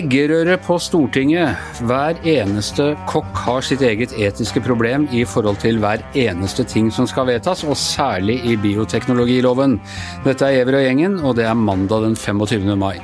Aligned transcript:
Eggerøre 0.00 0.54
på 0.64 0.78
Stortinget. 0.80 1.58
Hver 1.84 2.16
eneste 2.28 2.94
kokk 3.10 3.36
har 3.44 3.64
sitt 3.66 3.82
eget 3.84 4.14
etiske 4.16 4.62
problem 4.64 5.04
i 5.12 5.26
forhold 5.28 5.58
til 5.60 5.80
hver 5.82 6.00
eneste 6.16 6.64
ting 6.64 6.88
som 6.94 7.08
skal 7.10 7.28
vedtas, 7.28 7.66
og 7.68 7.76
særlig 7.76 8.38
i 8.48 8.56
bioteknologiloven. 8.60 9.76
Dette 10.24 10.48
er 10.48 10.62
Ever 10.62 10.78
og 10.78 10.86
gjengen, 10.86 11.20
og 11.20 11.36
det 11.36 11.44
er 11.50 11.58
mandag 11.58 12.06
den 12.06 12.16
25. 12.16 12.72
mai. 12.80 12.96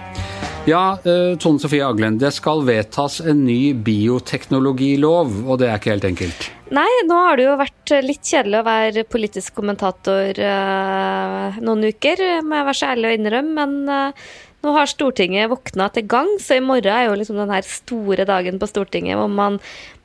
Ja, 0.67 0.97
eh, 1.05 1.37
Tone 1.39 1.61
Sofie 1.63 1.85
Aglen, 1.85 2.17
det 2.19 2.33
skal 2.35 2.65
vedtas 2.67 3.21
en 3.21 3.45
ny 3.47 3.75
bioteknologilov, 3.87 5.43
og 5.45 5.61
det 5.61 5.69
er 5.69 5.77
ikke 5.79 5.93
helt 5.93 6.09
enkelt? 6.09 6.49
Nei, 6.75 6.89
nå 7.07 7.19
har 7.23 7.39
det 7.39 7.45
jo 7.47 7.59
vært 7.61 7.93
litt 8.03 8.27
kjedelig 8.27 8.59
å 8.59 8.67
være 8.67 9.05
politisk 9.07 9.55
kommentator 9.55 10.41
uh, 10.43 11.61
noen 11.63 11.87
uker, 11.93 12.25
må 12.43 12.59
jeg 12.59 12.67
være 12.67 12.79
så 12.81 12.89
ærlig 12.91 13.07
å 13.07 13.15
innrømme. 13.15 13.55
Men 13.61 13.77
uh, 13.87 14.27
nå 14.67 14.75
har 14.77 14.91
Stortinget 14.91 15.51
våkna 15.53 15.89
til 15.95 16.09
gang, 16.11 16.31
så 16.43 16.59
i 16.59 16.65
morgen 16.65 16.93
er 16.93 17.09
jo 17.09 17.19
liksom 17.19 17.39
den 17.41 17.55
her 17.55 17.67
store 17.67 18.27
dagen 18.29 18.59
på 18.61 18.69
Stortinget 18.71 19.19
hvor 19.21 19.31
man 19.33 19.61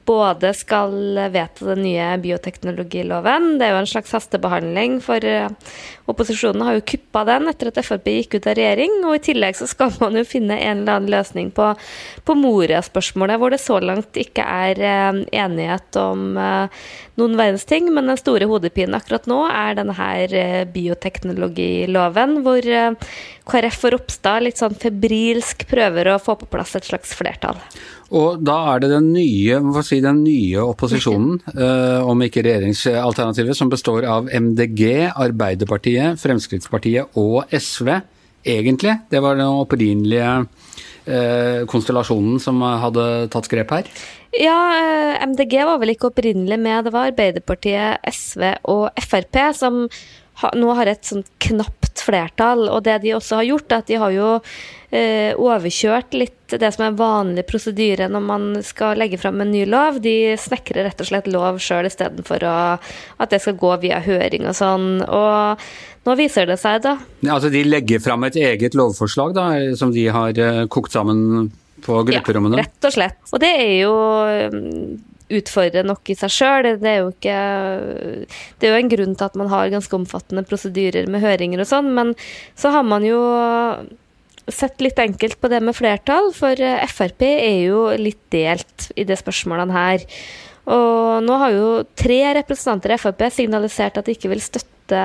både 0.06 0.52
skal 0.58 0.94
vedta 1.32 1.66
den 1.72 1.84
nye 1.86 2.08
bioteknologiloven. 2.22 3.58
Det 3.60 3.68
er 3.68 3.76
jo 3.76 3.82
en 3.82 3.90
slags 3.90 4.14
hastebehandling, 4.16 5.00
for 5.04 5.24
eh, 5.28 5.50
opposisjonen 6.12 6.64
har 6.66 6.78
jo 6.78 6.86
kuppa 6.94 7.24
den 7.28 7.50
etter 7.52 7.70
at 7.70 7.80
Frp 7.86 8.10
gikk 8.10 8.38
ut 8.38 8.50
av 8.50 8.58
regjering. 8.58 8.98
Og 9.06 9.18
i 9.18 9.24
tillegg 9.30 9.60
så 9.60 9.70
skal 9.70 9.94
man 10.02 10.18
jo 10.18 10.26
finne 10.28 10.58
en 10.58 10.84
eller 10.84 10.98
annen 10.98 11.14
løsning 11.14 11.52
på, 11.56 11.72
på 12.26 12.38
Moria-spørsmålet, 12.40 13.42
hvor 13.42 13.54
det 13.54 13.62
så 13.64 13.80
langt 13.84 14.20
ikke 14.20 14.46
er 14.46 14.82
eh, 14.82 15.22
enighet 15.44 16.02
om 16.02 16.40
eh, 16.40 16.82
noen 17.22 17.38
verdens 17.40 17.68
ting. 17.70 17.92
Men 17.94 18.10
den 18.12 18.20
store 18.20 18.50
hodepinen 18.50 18.98
akkurat 18.98 19.30
nå 19.30 19.44
er 19.52 19.78
denne 19.80 19.98
her 19.98 20.66
bioteknologiloven, 20.74 22.42
hvor 22.46 22.72
KrF 23.52 23.82
og 23.88 23.94
Ropstad 23.96 24.46
litt 24.46 24.62
sånn 24.62 24.78
febrilsk 24.80 25.66
prøver 25.70 26.14
å 26.14 26.20
få 26.24 26.38
på 26.40 26.48
plass 26.52 26.78
et 26.80 26.88
slags 26.88 27.12
flertall. 27.18 27.60
Og 28.12 28.42
da 28.44 28.58
er 28.74 28.84
det 28.84 28.92
den 28.92 29.12
nye, 29.16 29.60
si, 29.88 30.02
den 30.04 30.24
nye 30.26 30.64
opposisjonen, 30.64 31.38
eh, 31.54 32.00
om 32.04 32.24
ikke 32.24 32.44
regjeringsalternativet, 32.48 33.56
som 33.58 33.72
består 33.72 34.08
av 34.08 34.32
MDG, 34.32 35.12
Arbeiderpartiet, 35.12 36.20
Fremskrittspartiet 36.20 37.20
og 37.20 37.52
SV, 37.52 37.94
egentlig. 38.44 38.98
Det 39.12 39.22
var 39.24 39.40
den 39.40 39.48
opprinnelige 39.48 40.32
eh, 41.06 41.62
konstellasjonen 41.72 42.40
som 42.44 42.60
hadde 42.64 43.06
tatt 43.32 43.52
grep 43.52 43.72
her. 43.78 43.94
Ja, 44.32 44.56
uh, 44.72 45.24
MDG 45.28 45.58
var 45.68 45.80
vel 45.82 45.92
ikke 45.92 46.08
opprinnelig 46.08 46.56
med. 46.60 46.86
Det 46.88 46.94
var 46.96 47.10
Arbeiderpartiet, 47.12 48.00
SV 48.08 48.46
og 48.72 48.88
Frp 49.04 49.42
som 49.58 49.84
ha, 50.42 50.52
nå 50.58 50.76
har 50.78 50.90
et 50.90 51.06
sånt 51.06 51.30
knapt 51.44 52.02
flertall. 52.02 52.68
Og 52.72 52.84
det 52.86 53.02
de 53.04 53.16
også 53.18 53.42
har 53.42 53.50
gjort, 53.50 53.72
er 53.72 53.84
at 53.84 53.90
de 53.92 54.00
har 54.02 54.14
jo 54.16 54.30
eh, 54.90 55.32
overkjørt 55.38 56.18
litt 56.18 56.56
det 56.60 56.72
som 56.76 56.84
er 56.84 56.98
vanlig 57.00 57.46
prosedyre 57.48 58.10
når 58.12 58.24
man 58.26 58.48
skal 58.66 59.00
legge 59.00 59.20
fram 59.22 59.40
en 59.44 59.54
ny 59.54 59.64
lov. 59.70 60.02
De 60.04 60.34
snekrer 60.40 60.88
rett 60.90 61.04
og 61.04 61.12
slett 61.12 61.30
lov 61.32 61.62
sjøl 61.64 61.88
istedenfor 61.88 62.44
at 62.48 63.32
det 63.32 63.42
skal 63.44 63.60
gå 63.62 63.76
via 63.86 64.02
høring 64.04 64.50
og 64.50 64.58
sånn. 64.58 64.90
Og 65.06 65.66
nå 66.08 66.18
viser 66.20 66.50
det 66.50 66.60
seg, 66.62 66.82
da. 66.84 66.98
Ja, 67.22 67.38
altså 67.38 67.52
de 67.54 67.64
legger 67.68 68.04
fram 68.04 68.26
et 68.28 68.40
eget 68.40 68.76
lovforslag 68.78 69.36
da, 69.38 69.48
som 69.80 69.94
de 69.96 70.08
har 70.12 70.38
eh, 70.42 70.66
kokt 70.72 70.96
sammen 70.96 71.52
på 71.82 72.02
grupperommene? 72.08 72.60
Ja, 72.60 72.68
rett 72.68 72.90
og 72.90 72.94
slett. 72.94 73.22
Og 73.32 73.42
det 73.42 73.54
er 73.58 73.74
jo 73.84 73.96
utfordre 75.40 75.84
nok 75.88 76.12
i 76.12 76.18
seg 76.20 76.34
sjøl. 76.34 76.70
Det, 76.82 76.94
Det 77.22 78.68
er 78.68 78.76
jo 78.76 78.80
en 78.80 78.94
grunn 78.94 79.18
til 79.18 79.28
at 79.28 79.40
man 79.40 79.52
har 79.52 79.74
ganske 79.74 79.98
omfattende 79.98 80.46
prosedyrer 80.48 81.10
med 81.12 81.24
høringer 81.24 81.64
og 81.64 81.70
sånn, 81.70 81.92
men 81.96 82.16
så 82.60 82.74
har 82.76 82.86
man 82.88 83.06
jo 83.08 83.20
sett 84.52 84.82
litt 84.84 85.00
enkelt 85.00 85.40
på 85.40 85.50
det 85.52 85.62
med 85.64 85.78
flertall, 85.78 86.32
for 86.36 86.58
Frp 86.92 87.24
er 87.28 87.60
jo 87.68 87.86
litt 88.00 88.22
delt 88.34 88.90
i 89.00 89.06
de 89.08 89.18
spørsmålene 89.18 89.76
her. 89.76 90.08
Og 90.72 91.24
nå 91.26 91.38
har 91.42 91.56
jo 91.56 91.70
tre 91.98 92.20
representanter 92.38 92.96
i 92.96 93.00
Frp 93.02 93.24
signalisert 93.34 93.98
at 93.98 94.08
de 94.08 94.18
ikke 94.18 94.32
vil 94.34 94.44
støtte 94.44 95.02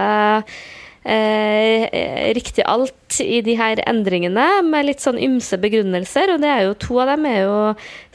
eh, 1.07 2.35
riktig 2.37 2.65
alt 2.67 3.21
i 3.23 3.41
de 3.45 3.55
her 3.59 3.81
endringene, 3.87 4.47
med 4.67 4.89
litt 4.89 5.05
sånn 5.05 5.21
ymse 5.23 5.59
begrunnelser. 5.63 6.35
Og 6.35 6.43
det 6.43 6.51
er 6.51 6.67
jo 6.67 6.77
to 6.83 7.01
av 7.03 7.13
dem 7.15 7.27
er 7.31 7.41
jo 7.45 7.57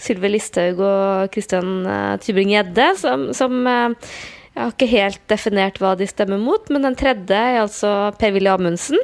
Sylvi 0.02 0.34
Listhaug 0.34 0.82
og 0.84 1.34
Christian 1.34 1.82
eh, 1.88 2.16
Tybring-Gjedde, 2.24 2.88
som, 3.02 3.30
som 3.38 3.62
eh, 3.70 4.16
jeg 4.52 4.64
har 4.64 4.74
ikke 4.74 4.92
helt 4.92 5.22
definert 5.32 5.80
hva 5.80 5.94
de 5.96 6.08
stemmer 6.10 6.42
mot, 6.42 6.66
men 6.74 6.84
den 6.84 6.98
tredje 7.00 7.38
er 7.38 7.62
altså 7.62 8.12
Per-Willy 8.20 8.52
Amundsen, 8.52 9.00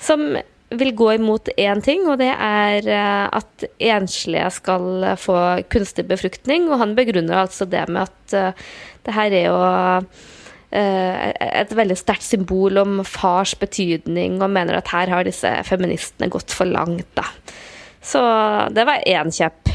som 0.00 0.32
vil 0.70 0.92
gå 0.94 1.12
imot 1.16 1.50
én 1.58 1.80
ting, 1.82 2.04
og 2.10 2.18
det 2.22 2.32
er 2.34 2.90
eh, 2.90 3.38
at 3.38 3.70
enslige 3.92 4.50
skal 4.58 5.14
få 5.18 5.38
kunstig 5.70 6.06
befruktning. 6.10 6.68
Og 6.70 6.82
han 6.82 6.98
begrunner 6.98 7.44
altså 7.44 7.66
det 7.70 7.86
med 7.90 8.06
at 8.06 8.60
det 9.06 9.14
her 9.16 9.34
er 9.34 9.48
jo 9.48 9.58
Eh, 9.58 10.39
et 10.70 11.72
veldig 11.74 11.96
sterkt 11.98 12.22
symbol 12.22 12.78
om 12.78 13.00
fars 13.06 13.56
betydning, 13.58 14.38
og 14.42 14.52
mener 14.54 14.78
at 14.78 14.92
her 14.94 15.10
har 15.10 15.26
disse 15.26 15.50
feministene 15.66 16.30
gått 16.30 16.54
for 16.54 16.70
langt, 16.70 17.08
da. 17.18 17.26
Så 18.00 18.22
det 18.72 18.86
var 18.88 19.02
én 19.08 19.32
kjepp. 19.34 19.68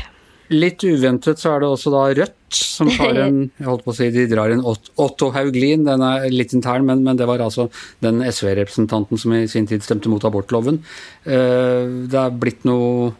Litt 0.54 0.84
uventet 0.86 1.42
så 1.42 1.56
er 1.56 1.64
det 1.64 1.70
også 1.72 1.94
da 1.94 2.04
Rødt 2.20 2.56
som 2.56 2.90
tar 2.94 3.18
en 3.24 3.40
jeg 3.60 3.66
holdt 3.68 3.86
på 3.86 3.92
å 3.92 3.98
si, 3.98 4.12
De 4.14 4.28
drar 4.32 4.54
en 4.54 4.62
Otto 4.66 5.32
Hauglin, 5.36 5.88
den 5.88 6.04
er 6.06 6.28
litt 6.34 6.54
intern, 6.56 6.86
men, 6.88 7.02
men 7.06 7.18
det 7.20 7.28
var 7.30 7.44
altså 7.44 7.68
den 8.06 8.22
SV-representanten 8.26 9.20
som 9.20 9.34
i 9.36 9.46
sin 9.52 9.68
tid 9.70 9.84
stemte 9.84 10.12
mot 10.12 10.24
abortloven. 10.28 10.80
Eh, 11.26 12.06
det 12.12 12.22
er 12.22 12.40
blitt 12.40 12.64
noe 12.68 13.14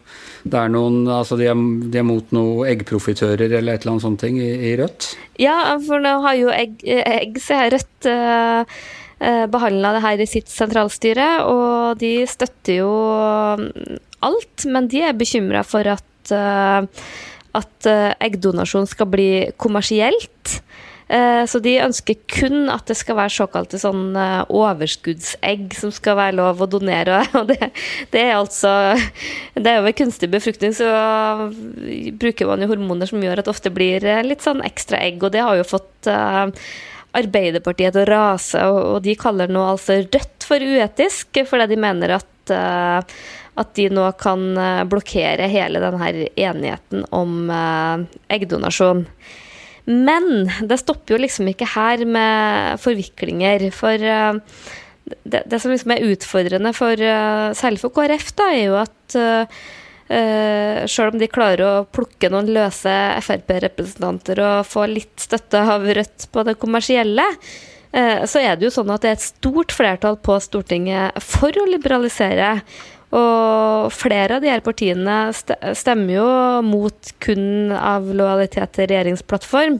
det 0.46 0.58
er 0.60 0.70
noen, 0.70 1.00
altså 1.10 1.38
de 1.38 1.48
er, 1.50 1.62
de 1.90 1.98
er 2.00 2.06
mot 2.06 2.34
noen 2.34 2.68
eggprofitører 2.70 3.50
eller 3.58 3.74
et 3.74 3.82
eller 3.82 3.96
annet 3.96 4.04
sånt 4.04 4.20
ting 4.22 4.38
i, 4.38 4.50
i, 4.70 4.74
Rødt? 4.78 5.08
Ja, 5.42 5.74
for 5.82 6.02
nå 6.02 6.12
har 6.22 6.38
jo 6.38 6.52
egg, 6.54 6.78
egg 6.86 7.40
så 7.42 7.64
jeg 7.64 7.72
Rødt 7.74 8.08
eh, 8.10 8.76
eh, 9.18 9.44
behandla 9.50 9.96
det 9.96 10.04
her 10.04 10.22
i 10.22 10.28
sitt 10.30 10.52
sentralstyre, 10.52 11.28
og 11.50 11.98
de 12.02 12.12
støtter 12.30 12.78
jo 12.78 12.92
mm, 13.58 13.96
alt, 14.26 14.68
men 14.70 14.90
de 14.92 15.02
er 15.08 15.18
bekymra 15.18 15.64
for 15.66 15.88
at, 15.96 16.06
uh, 16.34 16.86
at 17.56 17.88
eggdonasjon 18.20 18.88
skal 18.90 19.08
bli 19.08 19.30
kommersielt. 19.56 20.60
Eh, 21.06 21.44
så 21.46 21.60
de 21.62 21.76
ønsker 21.78 22.18
kun 22.26 22.66
at 22.72 22.88
det 22.90 22.96
skal 22.98 23.14
være 23.20 23.30
såkalte 23.30 23.78
sånn 23.78 24.16
eh, 24.18 24.40
overskuddsegg 24.50 25.76
som 25.78 25.92
skal 25.94 26.18
være 26.18 26.34
lov 26.40 26.64
å 26.64 26.68
donere. 26.70 27.20
Og 27.38 27.52
det, 27.52 27.70
det 28.10 28.24
er 28.24 28.34
altså 28.34 28.72
Det 29.54 29.70
er 29.70 29.78
jo 29.78 29.86
ved 29.86 29.98
kunstig 30.00 30.30
befruktning 30.32 30.74
så 30.74 30.90
bruker 32.18 32.50
man 32.50 32.64
jo 32.64 32.72
hormoner 32.72 33.10
som 33.10 33.22
gjør 33.22 33.38
at 33.38 33.46
det 33.46 33.54
ofte 33.54 33.74
blir 33.74 34.02
eh, 34.02 34.24
litt 34.26 34.42
sånn 34.42 34.64
ekstra 34.66 34.98
egg, 35.06 35.22
og 35.22 35.34
det 35.36 35.46
har 35.46 35.58
jo 35.60 35.70
fått 35.76 36.10
Arbeiderpartiet 37.16 37.94
til 37.94 38.02
å 38.02 38.08
rase, 38.10 38.60
og 38.68 38.98
de 39.06 39.14
kaller 39.16 39.48
nå 39.48 39.62
altså 39.64 40.02
Rødt 40.02 40.44
for 40.44 40.60
uetisk, 40.60 41.38
fordi 41.48 41.70
de 41.70 41.78
mener 41.80 42.18
at 42.18 42.26
at 42.52 43.70
de 43.78 43.86
nå 43.92 44.04
kan 44.20 44.42
blokkere 44.90 45.48
hele 45.48 45.80
denne 45.82 46.10
enigheten 46.36 47.06
om 47.14 47.48
eggdonasjon. 48.28 49.06
Men 49.86 50.50
det 50.66 50.80
stopper 50.82 51.14
jo 51.14 51.22
liksom 51.22 51.48
ikke 51.52 51.68
her 51.76 52.02
med 52.04 52.82
forviklinger. 52.82 53.68
For 53.74 54.02
det, 54.02 55.40
det, 55.46 55.60
som 55.62 55.72
liksom 55.72 55.94
er 55.94 56.06
utfordrende 56.10 56.74
for 56.76 57.00
særlig 57.56 57.82
for 57.84 57.94
KrF, 57.96 58.32
da, 58.36 58.50
er 58.52 58.64
jo 58.66 58.78
at 58.82 59.18
uh, 59.20 59.66
selv 60.86 61.14
om 61.14 61.18
de 61.18 61.28
klarer 61.30 61.64
å 61.66 61.86
plukke 61.90 62.30
noen 62.30 62.50
løse 62.54 62.92
Frp-representanter 63.26 64.38
og 64.44 64.68
få 64.68 64.86
litt 64.90 65.18
støtte 65.22 65.64
av 65.66 65.86
Rødt 65.86 66.28
på 66.30 66.44
det 66.46 66.54
kommersielle, 66.62 67.24
så 67.96 68.42
er 68.42 68.58
det 68.58 68.66
jo 68.66 68.74
sånn 68.74 68.90
at 68.92 69.04
det 69.04 69.08
er 69.08 69.16
et 69.16 69.24
stort 69.24 69.72
flertall 69.72 70.18
på 70.20 70.36
Stortinget 70.44 71.16
for 71.24 71.54
å 71.56 71.64
liberalisere. 71.70 72.50
Og 73.16 73.88
flere 73.94 74.36
av 74.36 74.44
de 74.44 74.50
her 74.50 74.60
partiene 74.66 75.30
stemmer 75.32 76.16
jo 76.18 76.28
mot 76.66 77.12
kun 77.22 77.72
av 77.72 78.08
lojalitet 78.10 78.74
til 78.76 78.90
regjeringsplattform. 78.90 79.78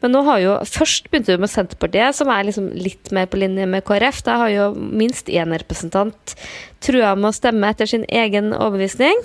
Men 0.00 0.14
nå 0.14 0.22
har 0.24 0.40
jo 0.40 0.52
først 0.64 1.10
begynte 1.10 1.34
vi 1.34 1.42
med 1.42 1.52
Senterpartiet, 1.52 2.16
som 2.16 2.30
er 2.32 2.46
liksom 2.48 2.70
litt 2.72 3.10
mer 3.12 3.28
på 3.28 3.40
linje 3.42 3.66
med 3.68 3.84
KrF. 3.84 4.22
Da 4.24 4.38
har 4.44 4.52
jo 4.52 4.68
minst 4.76 5.28
én 5.28 5.52
representant 5.52 6.36
trua 6.84 7.12
med 7.18 7.32
å 7.32 7.36
stemme 7.36 7.68
etter 7.68 7.90
sin 7.90 8.06
egen 8.08 8.54
overbevisning. 8.54 9.20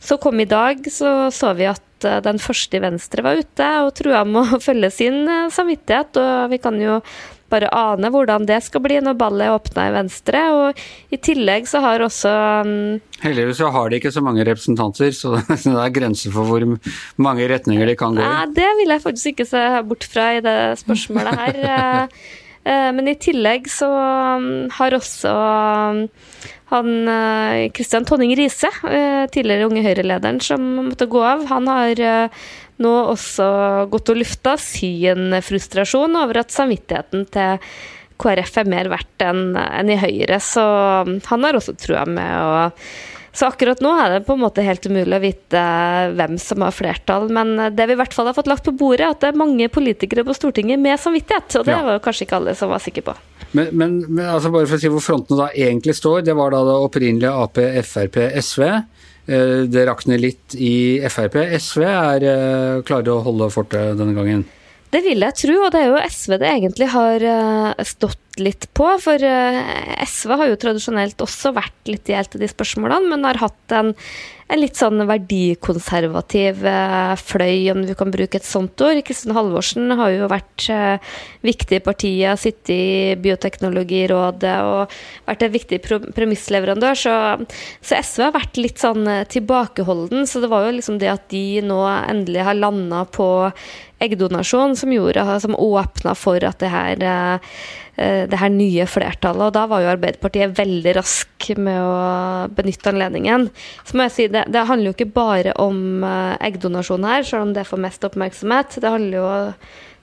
Så 0.00 0.16
kom 0.22 0.40
i 0.40 0.48
dag, 0.48 0.80
så 0.94 1.28
så 1.34 1.52
vi 1.58 1.66
at 1.68 2.06
eh, 2.06 2.20
den 2.24 2.38
første 2.40 2.78
i 2.78 2.82
Venstre 2.84 3.24
var 3.26 3.40
ute 3.40 3.68
og 3.82 3.96
trua 3.98 4.22
med 4.24 4.54
å 4.54 4.60
følge 4.68 4.92
sin 4.94 5.24
eh, 5.26 5.50
samvittighet. 5.52 6.16
Og 6.22 6.54
vi 6.54 6.60
kan 6.62 6.78
jo 6.80 7.00
bare 7.52 7.70
ane 7.74 8.10
hvordan 8.12 8.46
det 8.48 8.60
skal 8.66 8.82
bli 8.84 8.98
når 9.04 9.16
ballet 9.18 9.52
åpner 9.52 9.90
i 9.90 9.94
Venstre. 9.96 10.42
Og 10.56 11.14
i 11.14 11.20
tillegg 11.20 11.68
så 11.70 11.82
har 11.84 12.04
også 12.04 12.32
um, 12.64 12.74
Heldigvis 13.22 13.58
så 13.58 13.70
har 13.74 13.90
de 13.90 13.98
ikke 13.98 14.12
så 14.14 14.22
mange 14.24 14.44
representanter, 14.46 15.14
så 15.16 15.38
det 15.48 15.72
er 15.74 15.94
grenser 15.94 16.34
for 16.34 16.48
hvor 16.48 16.66
mange 17.18 17.48
retninger 17.50 17.88
de 17.88 17.96
kan 17.98 18.18
gå 18.18 18.22
i. 18.22 18.26
Nei, 18.26 18.50
det 18.58 18.68
vil 18.82 18.94
jeg 18.94 19.04
faktisk 19.06 19.32
ikke 19.32 19.48
se 19.48 19.64
bort 19.88 20.06
fra 20.12 20.28
i 20.36 20.44
det 20.44 20.58
spørsmålet 20.84 21.42
her. 21.44 21.64
Eh, 22.68 22.74
eh, 22.74 22.88
men 22.92 23.06
i 23.08 23.14
tillegg 23.16 23.68
så 23.70 23.86
um, 23.88 24.46
har 24.74 24.94
også 24.96 25.30
um, 25.32 26.00
han 26.68 26.88
Kristian 27.72 28.04
Tonning 28.04 28.34
Riise, 28.36 28.68
tidligere 29.32 29.70
Unge 29.70 29.80
Høyre-lederen, 29.86 30.40
som 30.44 30.66
måtte 30.90 31.08
gå 31.08 31.22
av, 31.24 31.46
han 31.48 31.70
har 31.70 32.02
nå 32.82 32.94
også 33.12 33.50
gått 33.92 34.12
og 34.12 34.20
lufta 34.20 34.56
sin 34.60 35.36
frustrasjon 35.44 36.18
over 36.20 36.42
at 36.42 36.54
samvittigheten 36.54 37.28
til 37.34 37.62
KrF 38.18 38.56
er 38.62 38.72
mer 38.72 38.90
verdt 38.90 39.22
enn 39.22 39.54
en 39.58 39.92
i 39.92 39.98
Høyre, 40.00 40.40
så 40.42 40.64
han 41.06 41.46
har 41.46 41.58
også 41.58 41.76
trua 41.78 42.02
med 42.08 42.34
å 42.42 42.66
så 43.38 43.46
akkurat 43.46 43.78
nå 43.84 43.90
er 44.02 44.16
det 44.16 44.24
på 44.26 44.34
en 44.34 44.40
måte 44.42 44.64
helt 44.66 44.86
umulig 44.88 45.14
å 45.14 45.22
vite 45.22 45.60
hvem 46.18 46.38
som 46.42 46.64
har 46.64 46.74
flertall. 46.74 47.28
Men 47.30 47.52
det 47.76 47.84
vi 47.86 47.94
i 47.94 47.98
hvert 48.00 48.16
fall 48.16 48.26
har 48.26 48.34
fått 48.34 48.48
lagt 48.50 48.64
på 48.66 48.74
bordet, 48.74 49.04
er 49.04 49.12
at 49.12 49.20
det 49.22 49.28
er 49.30 49.38
mange 49.38 49.68
politikere 49.70 50.24
på 50.26 50.34
Stortinget 50.34 50.80
med 50.82 50.98
samvittighet. 50.98 51.60
Og 51.60 51.68
det 51.68 51.76
ja. 51.76 51.84
var 51.86 52.00
kanskje 52.02 52.26
ikke 52.26 52.40
alle 52.40 52.56
som 52.58 52.72
var 52.72 52.82
sikre 52.82 53.04
på. 53.10 53.14
Men, 53.52 53.70
men, 53.70 53.94
men 54.08 54.24
altså 54.26 54.50
bare 54.50 54.66
for 54.66 54.74
å 54.74 54.82
si 54.82 54.90
hvor 54.90 55.04
frontene 55.04 55.38
da 55.38 55.48
egentlig 55.54 55.94
står. 56.00 56.24
Det 56.26 56.34
var 56.40 56.56
da 56.56 56.64
det 56.66 56.78
opprinnelige 56.88 57.36
Ap, 57.44 57.62
Frp, 57.92 58.18
SV. 58.42 58.64
Eh, 59.28 59.64
det 59.68 59.84
rakner 59.86 60.20
litt 60.20 60.56
i 60.56 61.00
Frp. 61.12 61.36
SV 61.60 61.82
er 61.84 62.24
eh, 62.24 62.78
klare 62.88 63.12
å 63.12 63.24
holde 63.26 63.50
fortet 63.52 63.98
denne 64.00 64.16
gangen? 64.16 64.46
Det 64.88 65.02
vil 65.04 65.20
jeg 65.20 65.36
tro, 65.36 65.56
og 65.66 65.74
det 65.74 65.82
er 65.84 65.90
jo 65.90 66.00
SV 66.00 66.38
det 66.40 66.48
egentlig 66.48 66.88
har 66.94 67.26
eh, 67.28 67.88
litt 68.42 68.68
på. 68.76 68.88
For 69.02 69.22
SV 70.04 70.34
har 70.40 70.50
jo 70.50 70.58
tradisjonelt 70.60 71.20
også 71.24 71.54
vært 71.56 71.90
litt 71.90 72.10
i 72.10 72.18
de 72.18 72.50
spørsmålene, 72.50 73.12
men 73.12 73.26
har 73.28 73.40
hatt 73.42 73.78
en 73.78 73.94
en 74.48 74.60
litt 74.62 74.78
sånn 74.78 75.02
verdikonservativ 75.08 76.62
eh, 76.66 77.14
fløy, 77.20 77.68
om 77.74 77.82
vi 77.84 77.96
kan 77.98 78.12
bruke 78.12 78.40
et 78.40 78.46
sånt 78.46 78.80
ord. 78.84 79.00
Kristin 79.04 79.34
Halvorsen 79.36 79.92
har 79.98 80.14
jo 80.14 80.30
vært 80.30 80.68
eh, 80.72 81.16
viktig 81.44 81.78
i 81.78 81.84
partiet, 81.84 82.40
sittet 82.40 82.72
i 82.72 83.16
Bioteknologirådet 83.20 84.54
og 84.64 84.94
vært 85.28 85.44
en 85.44 85.52
viktig 85.52 85.80
premissleverandør. 86.16 86.96
Så, 86.96 87.16
så, 87.82 88.00
SV 88.00 88.28
har 88.28 88.38
vært 88.38 88.60
litt 88.60 88.80
sånn 88.80 89.04
eh, 89.04 89.26
tilbakeholden. 89.28 90.24
Så 90.28 90.40
det 90.44 90.52
var 90.52 90.64
jo 90.64 90.78
liksom 90.78 90.96
det 91.02 91.12
at 91.12 91.28
de 91.34 91.60
nå 91.68 91.82
endelig 91.98 92.48
har 92.48 92.56
landa 92.56 93.04
på 93.04 93.28
eggdonasjon 94.00 94.78
som, 94.78 94.92
gjorde, 94.94 95.26
som 95.42 95.58
åpna 95.58 96.14
for 96.16 96.44
at 96.46 96.62
det 96.62 96.72
her 96.72 97.06
Eh, 97.08 97.54
det 97.98 98.38
her 98.38 98.52
nye 98.54 98.84
flertallet. 98.86 99.48
Og 99.48 99.54
da 99.56 99.64
var 99.70 99.82
jo 99.82 99.90
Arbeiderpartiet 99.90 100.54
veldig 100.58 100.92
rask 101.00 101.48
med 101.58 101.78
å 101.82 102.46
benytte 102.54 102.92
anledningen. 102.92 103.48
Så 103.82 103.98
må 103.98 104.06
jeg 104.06 104.14
si, 104.14 104.28
det, 104.32 104.44
det 104.54 104.66
handler 104.68 104.92
jo 104.92 104.96
ikke 104.96 105.10
bare 105.16 105.54
om 105.58 106.06
eh, 106.06 106.36
eggdonasjon 106.48 107.06
her, 107.08 107.26
selv 107.26 107.48
om 107.48 107.54
det 107.56 107.66
får 107.68 107.82
mest 107.82 108.06
oppmerksomhet. 108.08 108.78
Det 108.82 108.94
handler 108.94 109.18
jo 109.18 109.28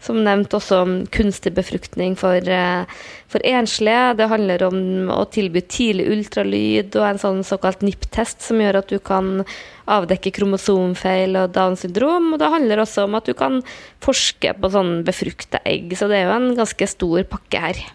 som 0.03 0.21
nevnt 0.23 0.53
også 0.53 0.81
om 0.83 0.93
kunstig 1.13 1.53
befruktning 1.55 2.15
for, 2.19 2.35
eh, 2.35 2.85
for 3.27 3.41
enslige. 3.43 4.17
Det 4.17 4.29
handler 4.29 4.63
om 4.63 5.09
å 5.09 5.25
tilby 5.29 5.61
tidlig 5.61 6.07
ultralyd 6.13 6.95
og 6.95 7.07
en 7.09 7.21
sånn 7.21 7.43
såkalt 7.43 7.81
NIPT-test 7.81 8.41
som 8.41 8.57
gjør 8.57 8.77
at 8.77 8.87
du 8.87 8.99
kan 8.99 9.45
avdekke 9.87 10.33
kromosomfeil 10.33 11.35
og 11.41 11.53
Downs 11.53 11.81
syndrom. 11.85 12.33
Og 12.33 12.39
det 12.39 12.51
handler 12.51 12.77
også 12.83 13.05
om 13.05 13.15
at 13.15 13.25
du 13.25 13.33
kan 13.33 13.61
forske 14.01 14.53
på 14.53 14.71
sånn 14.71 15.03
befrukta 15.03 15.61
egg. 15.65 15.91
Så 15.97 16.07
det 16.07 16.21
er 16.21 16.29
jo 16.29 16.37
en 16.37 16.55
ganske 16.55 16.87
stor 16.87 17.23
pakke 17.23 17.59
her. 17.59 17.85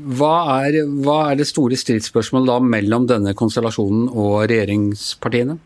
Hva 0.00 0.64
er, 0.64 0.84
hva 1.04 1.30
er 1.30 1.36
det 1.36 1.46
store 1.50 1.76
stridsspørsmålet 1.76 2.48
da 2.48 2.60
mellom 2.64 3.06
denne 3.06 3.34
konstellasjonen 3.36 4.08
og 4.08 4.48
regjeringspartiene? 4.48 5.58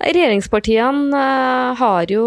Regjeringspartiene 0.00 1.12
uh, 1.12 1.76
har 1.76 2.08
jo 2.08 2.24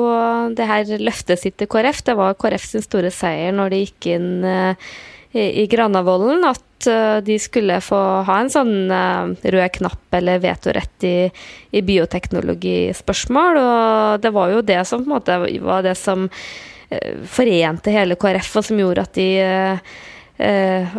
det 0.53 0.67
her 0.69 0.91
løftet 1.01 1.41
sitt 1.41 1.57
til 1.57 1.69
KrF. 1.71 2.03
Det 2.05 2.15
var 2.19 2.37
KrF 2.37 2.67
sin 2.69 2.85
store 2.85 3.09
seier 3.13 3.55
når 3.55 3.73
de 3.73 3.79
gikk 3.81 4.09
inn 4.13 4.45
uh, 4.45 4.91
i, 5.33 5.65
Granavolden, 5.71 6.45
at 6.45 6.87
uh, 6.91 7.17
de 7.25 7.39
skulle 7.41 7.79
få 7.81 8.01
ha 8.27 8.37
en 8.43 8.53
sånn 8.53 8.75
rød 9.41 9.73
knapp 9.79 10.19
eller 10.19 10.43
vetorett 10.43 11.07
i, 11.09 11.17
i 11.73 11.81
bioteknologispørsmål. 11.81 13.61
Og 13.63 14.21
det 14.21 14.33
var 14.37 14.53
jo 14.53 14.61
det 14.69 14.81
som 14.85 15.01
på 15.01 15.09
en 15.09 15.15
måte 15.15 15.41
var 15.65 15.81
det 15.87 15.97
som 15.97 16.29
forente 17.25 17.89
hele 17.89 18.13
KrF, 18.21 18.51
og 18.59 18.65
som 18.67 18.77
gjorde 18.77 19.07
at 19.07 19.15
de 19.17 19.29
Eh, 20.37 20.95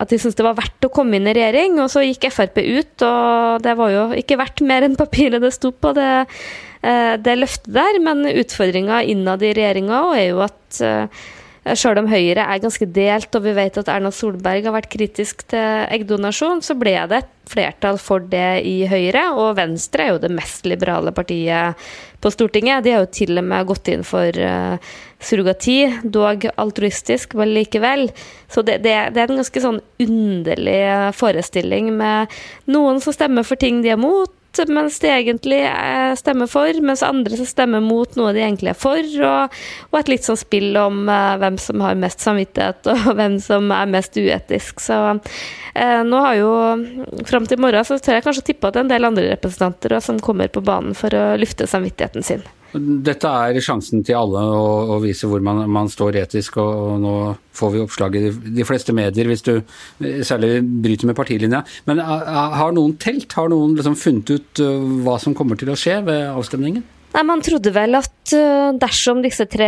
at 0.00 0.12
de 0.12 0.16
syntes 0.16 0.38
det 0.38 0.46
var 0.46 0.54
verdt 0.58 0.86
å 0.86 0.92
komme 0.94 1.18
inn 1.18 1.28
i 1.28 1.34
regjering. 1.36 1.80
Og 1.82 1.90
så 1.92 2.04
gikk 2.04 2.28
Frp 2.32 2.60
ut, 2.62 3.06
og 3.06 3.64
det 3.64 3.76
var 3.78 3.94
jo 3.94 4.04
ikke 4.20 4.38
verdt 4.40 4.64
mer 4.66 4.86
enn 4.86 4.98
papiret 4.98 5.42
det 5.42 5.52
sto 5.56 5.72
på, 5.72 5.92
det, 5.96 6.12
eh, 6.82 7.16
det 7.20 7.36
løftet 7.40 7.74
der. 7.74 8.00
Men 8.04 8.24
utfordringa 8.30 9.02
innad 9.02 9.42
i 9.42 9.54
regjeringa 9.56 10.04
er 10.16 10.26
jo 10.30 10.42
at 10.46 10.82
eh, 10.86 11.28
Sjøl 11.60 11.98
om 12.00 12.06
Høyre 12.08 12.46
er 12.48 12.60
ganske 12.62 12.86
delt, 12.88 13.34
og 13.36 13.44
vi 13.44 13.52
vet 13.52 13.76
at 13.76 13.88
Erna 13.92 14.08
Solberg 14.14 14.64
har 14.64 14.72
vært 14.72 14.88
kritisk 14.94 15.44
til 15.52 15.84
eggdonasjon, 15.92 16.62
så 16.64 16.72
ble 16.78 16.94
det 17.10 17.18
et 17.20 17.34
flertall 17.50 17.98
for 18.00 18.24
det 18.32 18.62
i 18.64 18.86
Høyre. 18.88 19.26
Og 19.36 19.58
Venstre 19.58 20.06
er 20.06 20.14
jo 20.14 20.22
det 20.22 20.32
mest 20.32 20.64
liberale 20.70 21.12
partiet 21.12 21.76
på 22.24 22.32
Stortinget. 22.32 22.86
De 22.86 22.94
har 22.94 23.04
jo 23.04 23.12
til 23.12 23.36
og 23.36 23.44
med 23.52 23.68
gått 23.68 23.92
inn 23.92 24.06
for 24.08 24.40
uh, 24.40 24.80
surrogati, 25.20 25.78
dog 26.00 26.48
altruistisk, 26.54 27.36
men 27.36 27.52
likevel. 27.52 28.08
Så 28.48 28.64
det, 28.64 28.80
det, 28.86 28.96
det, 29.12 29.20
er 29.20 29.28
en 29.28 29.42
ganske 29.42 29.64
sånn 29.66 29.82
underlig 30.00 30.80
forestilling 31.20 31.92
med 32.00 32.40
noen 32.72 33.04
som 33.04 33.16
stemmer 33.16 33.44
for 33.44 33.60
ting 33.60 33.84
de 33.84 33.92
er 33.92 34.00
mot, 34.00 34.32
mens 34.68 34.98
de 35.02 35.10
egentlig 35.10 35.60
stemmer 36.18 36.50
for, 36.50 36.80
mens 36.84 37.04
andre 37.06 37.38
som 37.38 37.48
stemmer 37.48 37.82
mot 37.84 38.16
noe 38.18 38.32
de 38.36 38.42
egentlig 38.42 38.72
er 38.72 38.78
for, 38.78 39.00
og, 39.26 39.56
og 39.90 39.98
et 40.00 40.12
litt 40.12 40.26
sånn 40.26 40.38
spill 40.40 40.76
om 40.80 41.04
uh, 41.08 41.36
hvem 41.40 41.58
som 41.60 41.82
har 41.84 41.98
mest 42.00 42.24
samvittighet, 42.24 42.90
og 42.90 43.10
hvem 43.18 43.38
som 43.42 43.70
er 43.74 43.90
mest 43.90 44.18
uetisk. 44.18 44.82
Så 44.82 44.98
uh, 45.14 46.00
nå 46.06 46.22
har 46.26 46.38
jo 46.40 46.50
Fram 47.26 47.46
til 47.46 47.58
i 47.58 47.62
morgen 47.62 47.86
så 47.86 47.98
tør 48.02 48.18
jeg 48.18 48.24
kanskje 48.24 48.46
tippe 48.50 48.68
at 48.68 48.74
det 48.74 48.82
er 48.82 48.86
en 48.86 48.92
del 48.94 49.08
andre 49.08 49.28
representanter 49.32 49.96
som 50.02 50.18
kommer 50.22 50.50
på 50.52 50.62
banen 50.64 50.96
for 50.98 51.14
å 51.14 51.36
lufte 51.40 51.68
samvittigheten 51.70 52.26
sin. 52.26 52.42
Dette 52.76 53.30
er 53.30 53.58
sjansen 53.64 54.04
til 54.06 54.18
alle 54.18 54.42
å, 54.54 54.66
å 54.94 54.98
vise 55.02 55.26
hvor 55.30 55.42
man, 55.44 55.64
man, 55.72 55.90
står 55.90 56.20
etisk, 56.22 56.60
og, 56.62 56.70
og, 56.70 56.94
nå 57.02 57.14
får 57.56 57.74
vi 57.74 57.82
oppslag 57.82 58.18
i 58.18 58.22
de, 58.28 58.30
de, 58.60 58.66
fleste 58.68 58.94
medier 58.96 59.26
hvis 59.26 59.42
du 59.46 59.54
særlig 60.26 60.60
bryter 60.62 61.10
med 61.10 61.18
partilinja. 61.18 61.64
Men 61.90 62.02
har 62.04 62.76
noen 62.76 62.94
telt? 63.02 63.32
Har 63.34 63.50
noen 63.50 63.74
liksom 63.78 63.98
funnet 63.98 64.30
ut 64.30 64.62
uh, 64.62 64.78
hva 65.04 65.18
som 65.22 65.34
kommer 65.36 65.58
til 65.58 65.72
å 65.72 65.78
skje 65.78 65.98
ved 66.06 66.28
avstemningen? 66.30 66.86
Nei, 67.10 67.24
Man 67.26 67.40
trodde 67.42 67.72
vel 67.74 67.98
at 67.98 68.32
uh, 68.38 68.70
dersom 68.78 69.18
disse 69.24 69.42
tre 69.50 69.66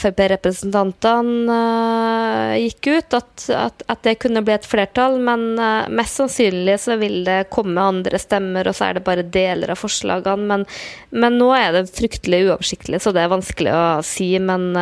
Frp-representantene 0.00 1.52
uh, 1.52 2.54
gikk 2.56 2.88
ut, 2.88 3.16
at, 3.18 3.44
at, 3.52 3.84
at, 3.84 4.00
det 4.06 4.14
kunne 4.22 4.40
bli 4.46 4.54
et 4.54 4.68
flertall. 4.68 5.18
Men 5.20 5.60
uh, 5.60 5.90
mest 5.92 6.16
sannsynlig 6.16 6.78
så 6.80 6.96
vil 7.00 7.20
det 7.26 7.50
komme 7.52 7.84
andre 7.84 8.20
stemmer, 8.22 8.70
og 8.70 8.78
så 8.78 8.88
er 8.88 8.96
det 8.96 9.04
bare 9.04 9.26
deler 9.28 9.74
av 9.74 9.80
forslagene. 9.82 10.48
Men, 10.48 10.64
men 11.12 11.36
nå 11.36 11.50
er 11.58 11.76
det 11.76 11.84
fryktelig 11.92 12.46
uoversiktlig, 12.46 13.02
så 13.04 13.12
det 13.12 13.26
er 13.26 13.34
vanskelig 13.34 13.76
å 13.76 13.84
si. 14.06 14.32
Men 14.40 14.72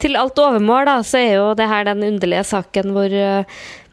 til 0.00 0.16
alt 0.16 0.40
overmål 0.40 0.88
da, 0.88 0.98
så 1.04 1.20
er 1.20 1.32
jo 1.36 1.46
det 1.58 1.68
her 1.68 1.84
den 1.90 2.06
underlige 2.14 2.46
saken 2.54 2.96
hvor 2.96 3.20